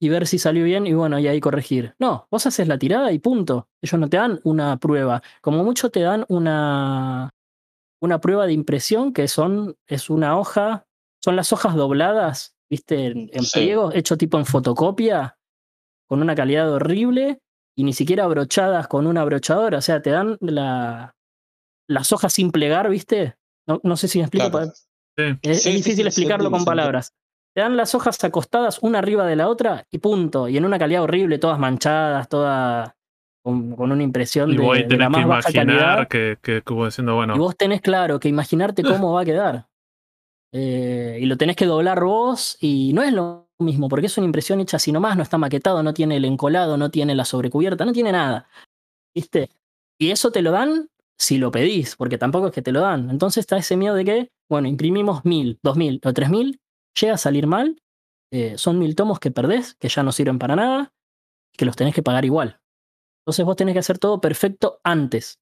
[0.00, 1.94] y ver si salió bien y bueno, y ahí corregir.
[1.98, 3.68] No, vos haces la tirada y punto.
[3.80, 5.22] Ellos no te dan una prueba.
[5.40, 7.30] Como mucho te dan una,
[8.00, 10.86] una prueba de impresión que son, es una hoja,
[11.24, 15.38] son las hojas dobladas, viste, en, pliego, hecho tipo en fotocopia,
[16.06, 17.40] con una calidad horrible,
[17.76, 21.14] y ni siquiera abrochadas con una abrochadora, o sea, te dan la,
[21.88, 23.36] las hojas sin plegar, ¿viste?
[23.68, 24.60] No, no sé si me explico.
[25.42, 27.12] Es, difícil explicarlo con palabras.
[27.54, 30.48] Te dan las hojas acostadas una arriba de la otra y punto.
[30.48, 32.92] Y en una calidad horrible, todas manchadas, todas
[33.42, 36.08] con, una impresión de, la más baja calidad.
[36.08, 37.34] Que, que, diciendo, bueno.
[37.34, 39.66] Y vos tenés claro que imaginarte cómo va a quedar.
[40.52, 44.26] Eh, y lo tenés que doblar vos y no es lo mismo, porque es una
[44.26, 47.84] impresión hecha así nomás, no está maquetado, no tiene el encolado, no tiene la sobrecubierta,
[47.84, 48.48] no tiene nada.
[49.14, 49.50] ¿Viste?
[49.98, 53.08] Y eso te lo dan si lo pedís, porque tampoco es que te lo dan.
[53.10, 56.60] Entonces está ese miedo de que, bueno, imprimimos mil, dos mil o tres mil,
[57.00, 57.80] llega a salir mal,
[58.30, 60.92] eh, son mil tomos que perdés, que ya no sirven para nada,
[61.56, 62.60] que los tenés que pagar igual.
[63.22, 65.38] Entonces vos tenés que hacer todo perfecto antes,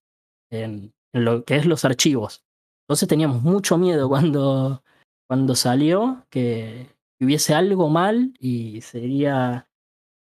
[0.51, 2.45] en, en lo que es los archivos.
[2.87, 4.85] Entonces teníamos mucho miedo cuando,
[5.27, 9.69] cuando salió, que, hubiese algo mal y sería,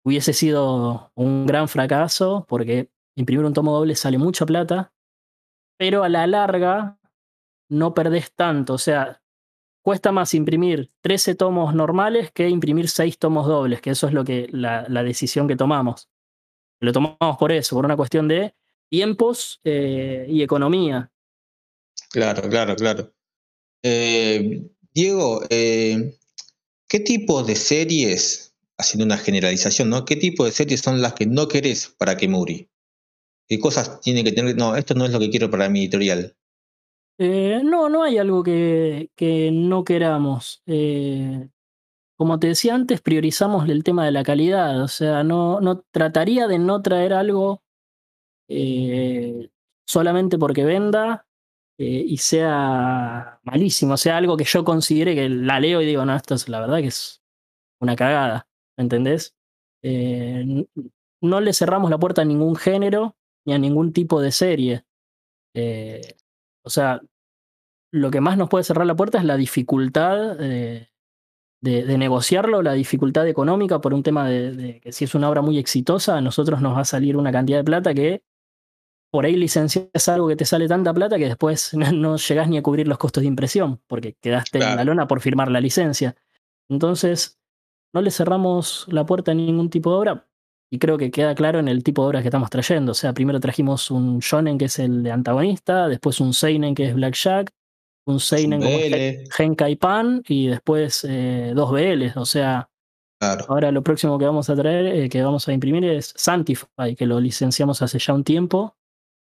[0.03, 4.93] hubiese sido un gran fracaso porque imprimir un tomo doble sale mucha plata,
[5.77, 6.99] pero a la larga
[7.69, 9.21] no perdés tanto, o sea,
[9.81, 14.23] cuesta más imprimir 13 tomos normales que imprimir 6 tomos dobles, que eso es lo
[14.23, 16.09] que la, decisión que tomamos.
[16.79, 18.55] Lo tomamos por eso, por una cuestión de
[18.89, 21.11] tiempos eh, y economía.
[22.09, 23.13] Claro, claro, claro.
[23.83, 24.63] Eh,
[24.93, 26.17] Diego, eh,
[26.89, 30.05] ¿Qué tipo de series, haciendo una generalización, ¿no?
[30.05, 32.67] ¿Qué tipo de series son las que no querés para Kemuri?
[33.47, 34.57] ¿Qué cosas tiene que tener?
[34.57, 36.35] No, esto no es lo que quiero para mi editorial.
[37.19, 40.63] Eh, no, no hay algo que, que no queramos.
[40.65, 41.49] Eh,
[42.17, 44.81] como te decía antes, priorizamos el tema de la calidad.
[44.81, 47.61] O sea, no, no trataría de no traer algo
[48.47, 49.51] eh,
[49.85, 51.28] solamente porque venda
[51.81, 56.13] eh, y sea malísimo, sea algo que yo considere que la leo y digo, no,
[56.13, 57.23] esto es la verdad que es
[57.79, 59.33] una cagada, ¿entendés?
[59.81, 60.65] Eh,
[61.21, 63.15] no le cerramos la puerta a ningún género
[63.45, 64.83] ni a ningún tipo de serie.
[65.55, 66.17] Eh,
[66.65, 67.01] o sea,
[67.93, 70.89] lo que más nos puede cerrar la puerta es la dificultad de,
[71.61, 75.57] negociarlo, la dificultad económica por un tema de, de, que si es una obra muy
[75.57, 78.21] exitosa, a nosotros nos va a salir una cantidad de plata que
[79.11, 82.63] por ahí licencias algo que te sale tanta plata que después no llegás ni a
[82.63, 86.15] cubrir los costos de impresión, porque quedaste en la lona por firmar la licencia.
[86.69, 87.39] Entonces,
[87.93, 90.27] no le cerramos la puerta a ningún tipo de obra,
[90.71, 92.91] y creo que queda claro en el tipo de obras que estamos trayendo.
[92.91, 96.85] O sea, primero trajimos un shonen que es el de antagonista, después un seinen que
[96.85, 97.51] es Black Jack,
[98.09, 98.77] un Seinen como
[99.35, 102.17] Genkai Pan y después eh, dos BLs.
[102.17, 102.69] O sea,
[103.47, 107.05] ahora lo próximo que vamos a traer, eh, que vamos a imprimir es Sanctify, que
[107.05, 108.75] lo licenciamos hace ya un tiempo.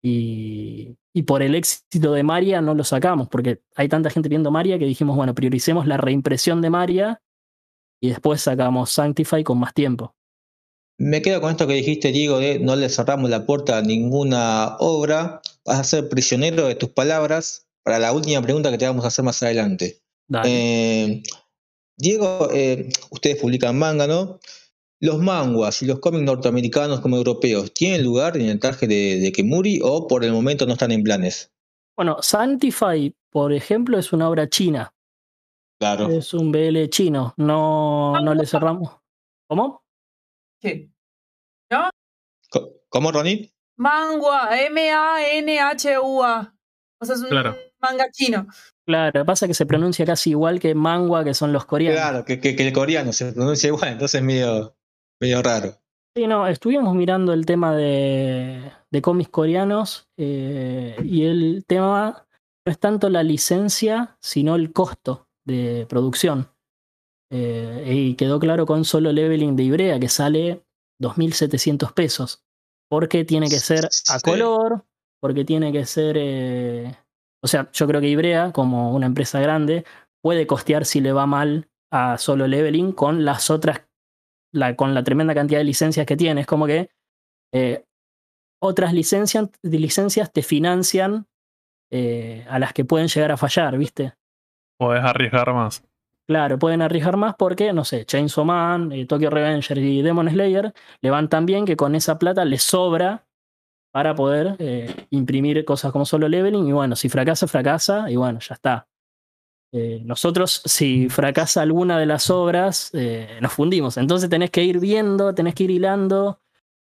[0.03, 4.49] Y, y, por el éxito de Maria no lo sacamos, porque hay tanta gente viendo
[4.49, 7.21] Maria que dijimos, bueno, prioricemos la reimpresión de Maria
[8.01, 10.15] y después sacamos Sanctify con más tiempo.
[10.97, 14.75] Me quedo con esto que dijiste, Diego, de no le cerramos la puerta a ninguna
[14.79, 15.41] obra.
[15.65, 19.07] Vas a ser prisionero de tus palabras para la última pregunta que te vamos a
[19.07, 19.99] hacer más adelante.
[20.43, 21.23] Eh,
[21.97, 24.39] Diego, eh, ustedes publican manga, ¿no?
[25.01, 29.31] ¿Los manguas y los cómics norteamericanos como europeos tienen lugar en el traje de, de
[29.31, 31.51] Kemuri o por el momento no están en planes?
[31.97, 34.93] Bueno, Sanctify, por ejemplo, es una obra china.
[35.79, 36.07] Claro.
[36.09, 37.33] Es un BL chino.
[37.37, 38.95] No, no le cerramos.
[39.47, 39.83] ¿Cómo?
[40.59, 40.91] ¿Qué?
[41.71, 41.89] ¿No?
[42.87, 43.51] ¿Cómo, Ronnie?
[43.77, 46.55] Mangua, M-A-N-H-U-A.
[46.99, 48.45] O sea, es un manga chino.
[48.85, 51.99] Claro, pasa que se pronuncia casi igual que mangua, que son los coreanos.
[51.99, 54.75] Claro, que, que, el coreano se pronuncia igual, entonces es medio,
[55.21, 55.77] medio raro.
[56.15, 62.27] Sí, no, estuvimos mirando el tema de, de cómics coreanos eh, y el tema
[62.65, 66.49] no es tanto la licencia, sino el costo de producción.
[67.31, 70.65] Eh, y quedó claro con solo leveling de Ibrea que sale
[71.01, 72.43] 2.700 pesos.
[72.89, 74.85] Porque tiene que ser a color,
[75.21, 76.17] porque tiene que ser...
[76.19, 76.93] Eh,
[77.41, 79.85] o sea, yo creo que Ibrea, como una empresa grande,
[80.21, 83.81] puede costear si le va mal a solo leveling con las otras,
[84.51, 86.41] la, con la tremenda cantidad de licencias que tiene.
[86.41, 86.89] Es como que
[87.51, 87.83] eh,
[88.59, 91.27] otras licencias, licencias te financian
[92.47, 94.13] a las que pueden llegar a fallar, ¿viste?
[94.77, 95.83] Puedes arriesgar más.
[96.31, 100.73] Claro, pueden arriesgar más porque, no sé, Chainsaw Man, eh, Tokyo Revenger y Demon Slayer
[101.01, 103.25] le van tan bien que con esa plata les sobra
[103.91, 106.65] para poder eh, imprimir cosas como solo leveling.
[106.67, 108.87] Y bueno, si fracasa, fracasa, y bueno, ya está.
[109.73, 112.91] Eh, nosotros, si fracasa alguna de las obras,
[113.41, 113.97] nos fundimos.
[113.97, 116.41] Entonces tenés que ir viendo, tenés que ir hilando,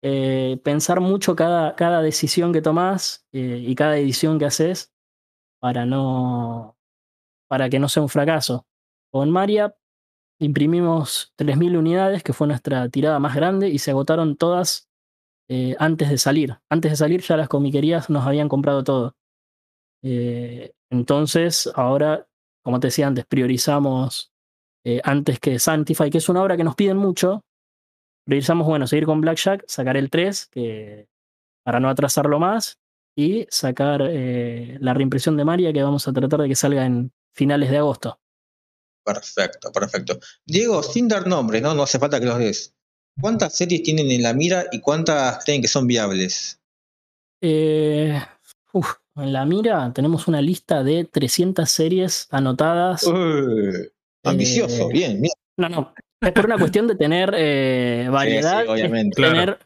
[0.01, 4.93] pensar mucho cada, cada decisión que tomás y cada edición que haces
[5.61, 6.77] para no,
[7.49, 8.67] para que no sea un fracaso.
[9.11, 9.75] Con Maria
[10.39, 14.89] imprimimos 3.000 unidades, que fue nuestra tirada más grande, y se agotaron todas
[15.49, 16.59] eh, antes de salir.
[16.69, 19.17] Antes de salir ya las comiquerías nos habían comprado todo.
[20.03, 22.29] Eh, entonces, ahora,
[22.63, 24.33] como te decía antes, priorizamos
[24.85, 27.45] eh, antes que Sanctify, que es una obra que nos piden mucho.
[28.25, 31.09] Priorizamos, bueno, seguir con Blackjack, sacar el 3, que,
[31.65, 32.79] para no atrasarlo más,
[33.17, 37.71] y sacar la reimpresión de Maria, que vamos a tratar de que salga en finales
[37.71, 38.21] de agosto.
[39.09, 40.19] Perfecto, perfecto.
[40.45, 41.73] Diego, sin dar nombres, ¿no?
[41.75, 42.75] No hace falta que los des.
[43.19, 46.61] ¿Cuántas series tienen en la mira y cuántas creen que son viables?
[47.41, 48.21] Eh,
[49.19, 53.05] en la mira tenemos una lista de 300 series anotadas.
[54.25, 55.33] ambicioso, eh, bien, bien.
[55.57, 55.95] No, no.
[56.21, 58.69] Es por una cuestión de tener eh, variedad.
[58.69, 59.21] obviamente.
[59.21, 59.59] Tener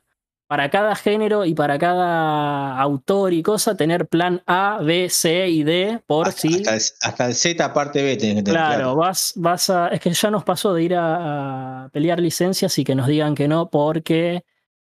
[0.52, 5.62] para cada género y para cada autor y cosa, tener plan A, B, C y
[5.62, 6.62] D por si.
[7.00, 9.88] Hasta el, Z parte B que Claro, vas, vas a.
[9.88, 13.48] Es que ya nos pasó de ir a, pelear licencias y que nos digan que
[13.48, 14.44] no porque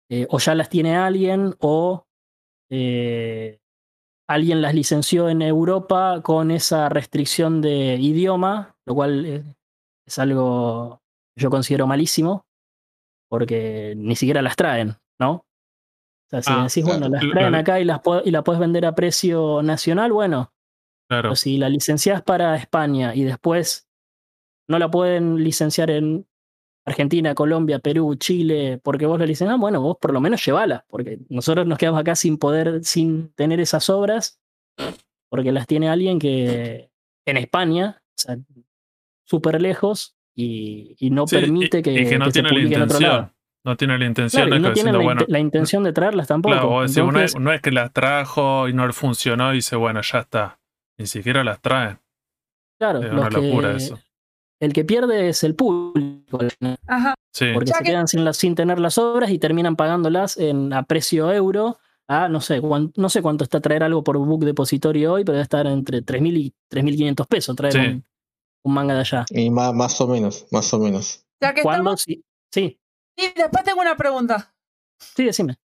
[0.09, 2.07] eh, o ya las tiene alguien o
[2.71, 3.59] eh,
[4.35, 9.57] alguien las licenció en Europa con esa restricción de idioma, lo cual
[10.07, 11.03] es algo
[11.35, 12.47] que yo considero malísimo
[13.29, 14.97] porque ni siquiera las traen.
[15.19, 15.33] ¿no?
[15.33, 15.45] O
[16.29, 18.95] sea, si ah, decís, bueno, las traen acá y, las y la puedes vender a
[18.95, 20.53] precio nacional, bueno.
[21.09, 21.23] Claro.
[21.31, 23.89] Pero si la licencias para España y después
[24.69, 26.27] no la pueden licenciar en
[26.85, 31.19] Argentina, Colombia, Perú, Chile, porque vos la licenciás, bueno, vos por lo menos llevala, porque
[31.29, 34.41] nosotros nos quedamos acá sin poder, sin tener esas obras,
[35.29, 36.91] porque las tiene alguien que
[37.25, 38.39] en España, o sea,
[39.25, 43.33] súper lejos, y, no permite que, que, no se publique en otro lado.
[43.65, 44.93] No tiene la intención de no tiene
[45.29, 46.55] la, intención de traerlas tampoco.
[46.55, 50.59] Claro, no, es, que las trajo y no funcionó y dice, bueno, ya está.
[50.99, 52.01] Ni siquiera las traen.
[52.79, 54.01] Claro, es una locura eso.
[54.63, 56.39] El que pierde es el público.
[56.87, 57.17] Ajá.
[57.53, 61.79] Porque se quedan sin, sin tener las obras y terminan pagándolas en, a precio euro.
[62.07, 65.43] A no sé, no sé cuánto está traer algo por book depositorio hoy, pero debe
[65.43, 68.03] estar entre 3.000 y 3.500 pesos traer
[68.63, 69.25] un, manga de allá.
[69.31, 71.27] Y más, más o menos, más o menos.
[71.41, 71.63] Ya que
[71.97, 72.79] sí, sí.
[73.17, 74.55] Y después tengo una pregunta.
[75.01, 75.57] Sí, decime.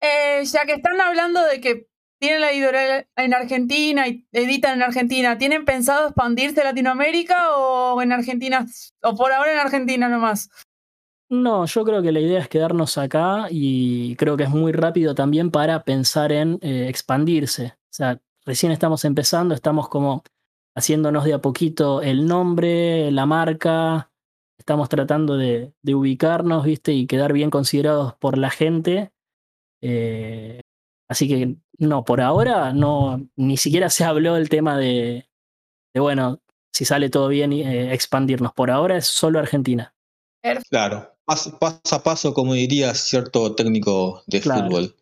[0.00, 4.82] Eh, ya que están hablando de que tienen la editorial en Argentina y editan en
[4.82, 8.66] Argentina, ¿tienen pensado expandirse a Latinoamérica o en Argentina,
[9.02, 10.48] o por ahora en Argentina nomás?
[11.28, 15.14] No, yo creo que la idea es quedarnos acá y creo que es muy rápido
[15.14, 17.74] también para pensar en eh, expandirse.
[17.76, 20.22] O sea, recién estamos empezando, estamos como
[20.76, 24.12] haciéndonos de a poquito el nombre, la marca.
[24.56, 26.92] Estamos tratando de, ubicarnos, ¿viste?
[26.92, 29.10] Y quedar bien considerados por la gente.
[29.82, 30.60] Eh,
[31.08, 35.28] así que no, por ahora no, ni siquiera se habló del tema de,
[35.94, 36.40] de bueno,
[36.72, 38.52] si sale todo bien, eh, expandirnos.
[38.52, 39.94] Por ahora es solo Argentina.
[40.70, 44.66] Claro, paso, paso a paso, como diría cierto técnico de Claro.
[44.66, 44.94] fútbol.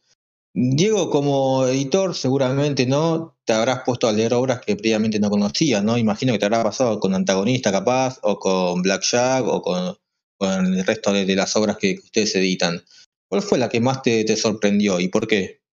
[0.56, 5.82] Diego, como editor, seguramente no te habrás puesto a leer obras que previamente no conocías,
[5.82, 5.98] ¿no?
[5.98, 9.96] Imagino que te habrá pasado con Antagonista, capaz, o con Blackjack, o con,
[10.38, 12.80] con el resto de, de las obras que ustedes editan.
[13.28, 15.63] ¿Cuál fue la que más te, te sorprendió y por qué?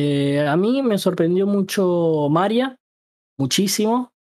[0.00, 2.78] Eh, a mí me sorprendió mucho Maria,
[3.36, 4.12] muchísimo,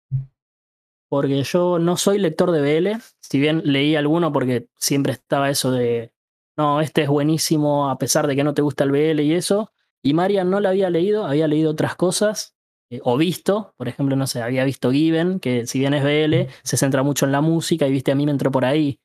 [1.08, 5.70] porque yo no soy lector de BL, si bien leí alguno porque siempre estaba eso
[5.70, 6.12] de,
[6.58, 9.72] no, este es buenísimo a pesar de que no te gusta el BL y eso,
[10.02, 12.56] y Maria no la había leído, había leído otras cosas,
[12.90, 16.52] eh, o visto, por ejemplo, no sé, había visto Given, que si bien es BL,
[16.64, 19.00] se centra mucho en la música y viste, a mí me entró por ahí.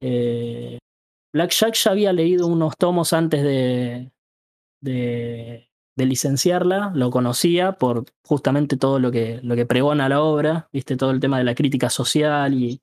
[0.00, 0.78] Eh,
[1.32, 4.10] Black Jack ya había leído unos tomos antes de,
[4.80, 5.69] de,
[6.00, 10.96] de licenciarla, lo conocía por justamente todo lo que, lo que pregona la obra, viste,
[10.96, 12.80] todo el tema de la crítica social y,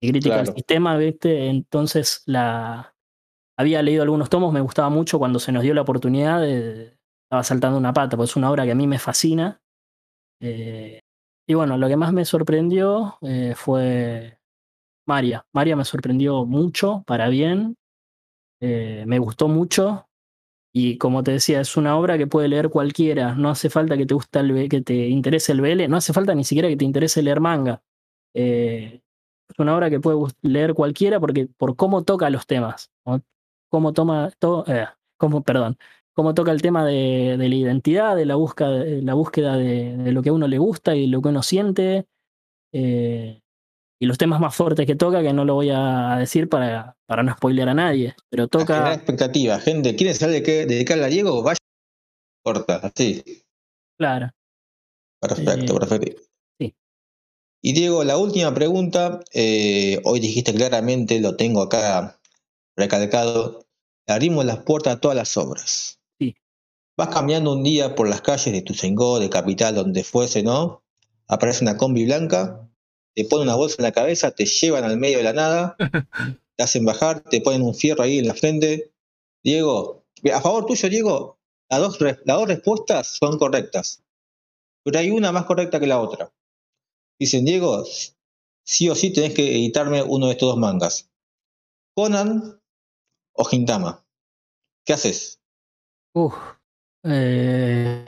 [0.00, 0.46] y crítica Claro.
[0.46, 2.94] del sistema, viste, entonces la
[3.58, 7.42] había leído algunos tomos, me gustaba mucho cuando se nos dio la oportunidad, de, estaba
[7.42, 9.60] saltando una pata, porque es una obra que a mí me fascina.
[10.40, 11.00] Eh,
[11.46, 14.38] y bueno, lo que más me sorprendió eh, fue
[15.06, 15.44] Maria.
[15.52, 17.76] Maria me sorprendió mucho, para bien.
[18.60, 20.07] Eh, me gustó mucho.
[20.72, 23.34] Y como te decía, es una obra que puede leer cualquiera.
[23.34, 26.34] No hace falta que te guste el, que te interese el BL, no hace falta
[26.34, 27.82] ni siquiera que te interese leer manga.
[28.34, 29.00] Eh,
[29.48, 32.90] es una obra que puede leer cualquiera porque por cómo toca los temas.
[33.70, 35.78] Cómo toma, to- eh, cómo, perdón,
[36.14, 40.12] cómo toca el tema de, la identidad, de la búsqueda, de, la búsqueda de, de
[40.12, 42.06] lo que a uno le gusta y lo que uno siente.
[42.72, 43.40] eh,
[44.00, 47.22] y los temas más fuertes que toca, que no lo voy a decir para, para
[47.22, 49.96] no spoilear a nadie, pero toca, expectativa, gente.
[49.96, 51.42] ¿Quieren saber de qué dedicarle a Diego?
[51.42, 51.58] Vaya
[52.44, 53.22] corta, así.
[53.98, 54.30] claro.
[55.20, 56.22] Perfecto, Eh, perfecto.
[56.60, 56.74] sí.
[57.60, 59.20] Y Diego, la última pregunta.
[59.34, 62.20] eh, hoy dijiste claramente, lo tengo acá
[62.76, 63.66] recalcado.
[64.06, 65.98] Abrimos las puertas a todas las obras.
[66.20, 66.36] Sí.
[66.96, 70.84] Vas caminando un día por las calles de Tuzengó, de Capital, donde fuese, ¿no?
[71.26, 72.67] Aparece una combi blanca,
[73.22, 75.76] te ponen una bolsa en la cabeza, te llevan al medio de la nada,
[76.56, 78.92] te hacen bajar, te ponen un fierro ahí en la frente.
[79.42, 81.38] Diego, a favor tuyo, Diego,
[81.68, 84.02] las dos, las dos respuestas son correctas
[84.88, 86.32] pero hay una más correcta que la otra.
[87.18, 87.84] Dicen, Diego,
[88.64, 91.10] sí o sí tenés que editarme uno de estos dos mangas.
[91.94, 92.58] Conan
[93.34, 94.02] o Gintama.
[94.86, 95.42] ¿Qué haces?
[96.14, 96.34] Uf,
[97.02, 98.06] eh,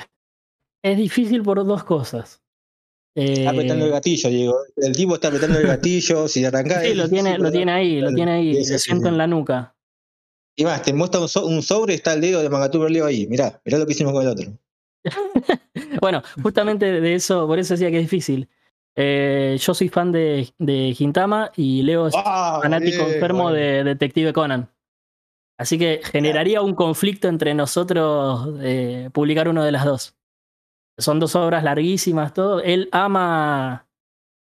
[0.82, 2.42] es difícil por dos cosas.
[3.14, 4.58] Está apretando el Eh, gatillo, Diego.
[4.76, 6.84] El tipo está apretando el gatillo, si arrancás...
[6.84, 9.74] sí, lo tiene, lo tiene ahí, lo tiene ahí, sí, siento en la nuca.
[10.56, 13.26] Y más, te muestra un, so- un sobre, está el dedo de Mangatú Leo ahí.
[13.26, 14.52] Mirá, mirá lo que hicimos con el otro.
[16.00, 18.48] Bueno, justamente de eso, por eso decía que es difícil.
[18.96, 24.32] Eh, yo soy fan de, de Gintama y Leo es ¡Ah, fanático enfermo de Detective
[24.32, 24.68] Conan.
[25.58, 30.14] Así que generaría un conflicto entre nosotros eh, publicar uno de las dos.
[31.00, 32.60] Son dos obras larguísimas, todo.
[32.60, 33.88] Él ama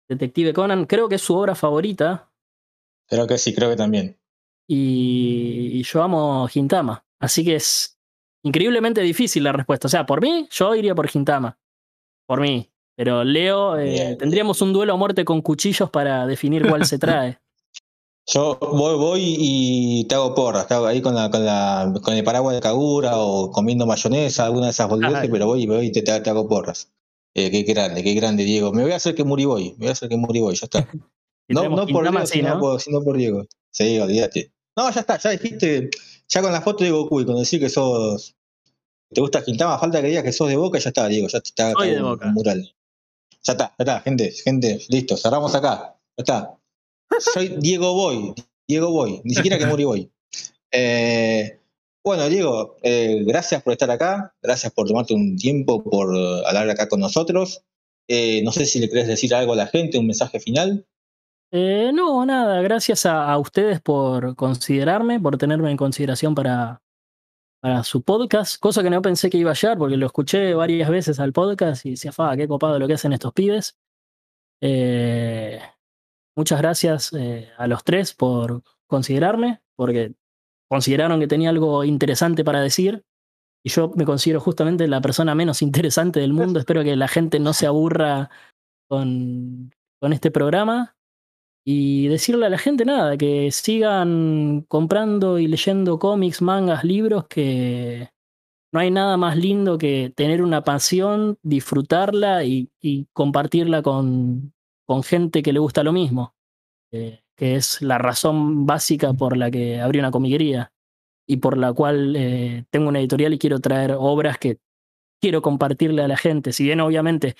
[0.08, 2.30] Detective Conan, creo que es su obra favorita.
[3.08, 4.18] Creo que sí, creo que también.
[4.68, 7.04] Y, y yo amo Gintama.
[7.18, 7.98] Así que es
[8.42, 9.86] increíblemente difícil la respuesta.
[9.88, 11.58] O sea, por mí, yo iría por Gintama.
[12.26, 12.68] Por mí.
[12.96, 17.40] Pero Leo, eh, tendríamos un duelo a muerte con cuchillos para definir cuál se trae.
[18.26, 22.14] Yo voy, voy y te hago porras, te hago ahí con, la, con, la, con
[22.14, 25.86] el paraguas de Kagura o comiendo mayonesa, alguna de esas boludeces, pero voy y voy
[25.86, 26.92] y te, te, hago porras.
[27.34, 28.72] Eh, qué grande, qué grande, Diego.
[28.72, 30.88] Me voy a hacer que Muriboy, me voy a hacer que Muriboy, ya está.
[31.48, 32.60] No, no por Diego, sí, sino, ¿no?
[32.60, 33.44] por, sino por Diego.
[33.70, 34.52] Sí, olvídate.
[34.74, 35.90] No, ya está, ya dijiste,
[36.28, 38.36] ya con la foto de Goku y con decir que sos,
[39.12, 41.72] te gusta Quintama, falta que digas que sos de Boca, ya está, Diego, ya está,
[41.72, 42.26] Soy de un- Boca.
[42.28, 42.74] mural.
[43.42, 46.58] Ya está, ya está, gente, gente, listo, cerramos acá, ya está.
[47.18, 48.34] Soy Diego Boy,
[48.68, 50.10] Diego Boy, ni siquiera que Muri Boy.
[50.70, 51.58] Eh,
[52.04, 56.16] bueno, Diego, eh, gracias por estar acá, gracias por tomarte un tiempo, por
[56.46, 57.62] hablar acá con nosotros.
[58.08, 60.86] Eh, no sé si le querés decir algo a la gente, un mensaje final.
[61.52, 66.82] No, nada, gracias a, a ustedes por considerarme, por tenerme en consideración para,
[67.62, 70.90] para su podcast, cosa que no pensé que iba a llegar porque lo escuché varias
[70.90, 73.78] veces al podcast y decía, fa, qué copado lo que hacen estos pibes.
[74.60, 75.60] Eh,
[76.36, 80.14] muchas gracias eh, a los tres por considerarme, porque
[80.68, 83.04] consideraron que tenía algo interesante para decir.
[83.64, 86.58] Y yo me considero justamente la persona menos interesante del mundo.
[86.58, 88.30] Espero que la gente no se aburra
[88.88, 90.96] con, con este programa
[91.64, 98.10] y decirle a la gente nada, que sigan comprando y leyendo cómics, mangas, libros, que
[98.72, 102.70] no hay nada más lindo que tener una pasión, disfrutarla y,
[103.12, 104.52] compartirla con,
[104.86, 106.34] con, gente que le gusta lo mismo,
[106.92, 110.72] eh, que es la razón básica por la que abrí una comiquería
[111.26, 114.58] y por la cual eh, tengo una editorial y quiero traer obras que
[115.20, 116.52] quiero compartirle a la gente.
[116.52, 117.36] Si bien obviamente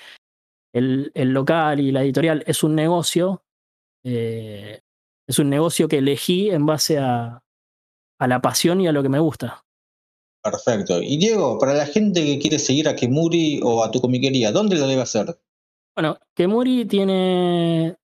[0.72, 3.44] el, local y la editorial es un negocio,
[4.04, 4.80] eh,
[5.28, 7.42] es un negocio que elegí en base a,
[8.18, 9.64] a la pasión y a lo que me gusta.
[10.42, 11.00] Perfecto.
[11.00, 14.76] Y Diego, para la gente que quiere seguir a Kemuri o a tu comiquería, ¿dónde
[14.76, 15.38] lo debe hacer?
[15.94, 17.96] Bueno, Kemuri tiene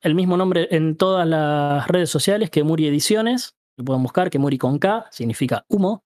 [0.00, 3.54] el mismo nombre en todas las redes sociales, Kemuri Ediciones.
[3.76, 6.04] Lo pueden buscar, Kemuri con K, significa humo.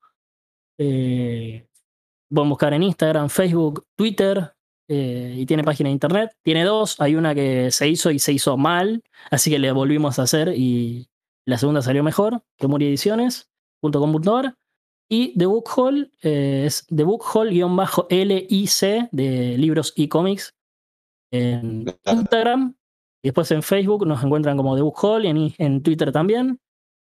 [0.78, 1.68] Eh,
[2.28, 4.52] pueden buscar en Instagram, Facebook, Twitter,
[4.88, 6.32] eh, y tiene página de internet.
[6.42, 10.18] Tiene dos, hay una que se hizo y se hizo mal, así que le volvimos
[10.18, 11.08] a hacer y
[11.44, 14.56] la segunda salió mejor, que muriediciones.com.ar.
[15.10, 20.57] Y The Book Hall eh, es The Book Hall-LIC de libros y cómics
[21.30, 22.74] en Instagram.
[23.22, 26.60] Y después en Facebook nos encuentran como The Book Hall y en, en Twitter también.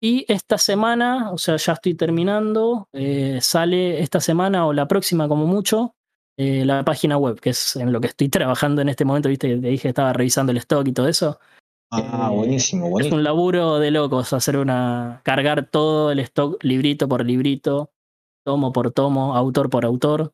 [0.04, 5.28] Y esta semana, o sea, ya estoy terminando, eh, sale esta semana o la próxima
[5.28, 5.96] como mucho,
[6.38, 9.48] eh, la página web, que es en lo que estoy trabajando en este momento, viste
[9.48, 11.40] que te dije que estaba revisando el stock y todo eso.
[11.92, 13.16] Ah, buenísimo, buenísimo.
[13.16, 15.22] Es un laburo de locos hacer una.
[15.24, 17.92] cargar todo el stock librito por librito,
[18.44, 20.34] tomo por tomo, autor por autor.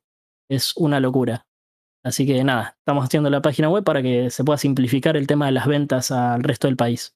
[0.49, 1.46] Es una locura.
[2.03, 5.47] Así que nada, estamos haciendo la página web para que se pueda simplificar el tema
[5.47, 7.15] de las ventas al resto del país.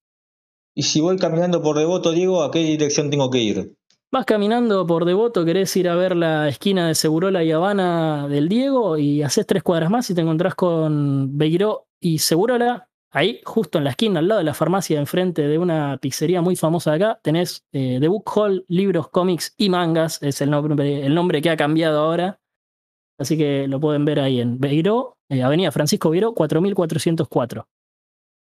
[0.76, 3.76] Y si voy caminando por devoto, Diego, ¿a qué dirección tengo que ir?
[4.14, 8.50] Vas caminando por Devoto, querés ir a ver la esquina de Segurola y Habana del
[8.50, 12.90] Diego y haces tres cuadras más y te encontrás con Beiró y Segurola.
[13.10, 16.58] Ahí, justo en la esquina, al lado de la farmacia, enfrente de una pizzería muy
[16.58, 20.22] famosa de acá, tenés eh, The Book Hall, libros, cómics y mangas.
[20.22, 22.41] Es el nombre, el nombre que ha cambiado ahora.
[23.22, 27.68] Así que lo pueden ver ahí en Beiró, eh, Avenida Francisco Beiró, 4404.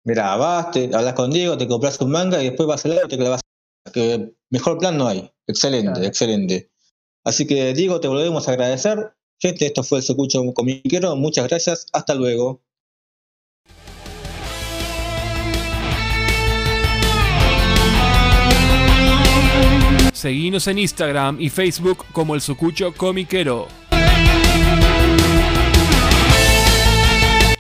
[0.05, 3.07] Mirá, vas, te hablas con Diego, te compras un manga y después vas al lado
[3.07, 3.41] y te clavas.
[3.91, 5.31] Que mejor plan no hay.
[5.47, 6.71] Excelente, excelente.
[7.25, 9.15] Así que Diego, te volvemos a agradecer.
[9.41, 11.17] Gente, esto fue el Secucho Comiquero.
[11.17, 11.87] Muchas gracias.
[11.95, 12.61] Hasta luego.
[20.13, 23.69] Seguinos en Instagram y Facebook como el Sucucho Comiquero.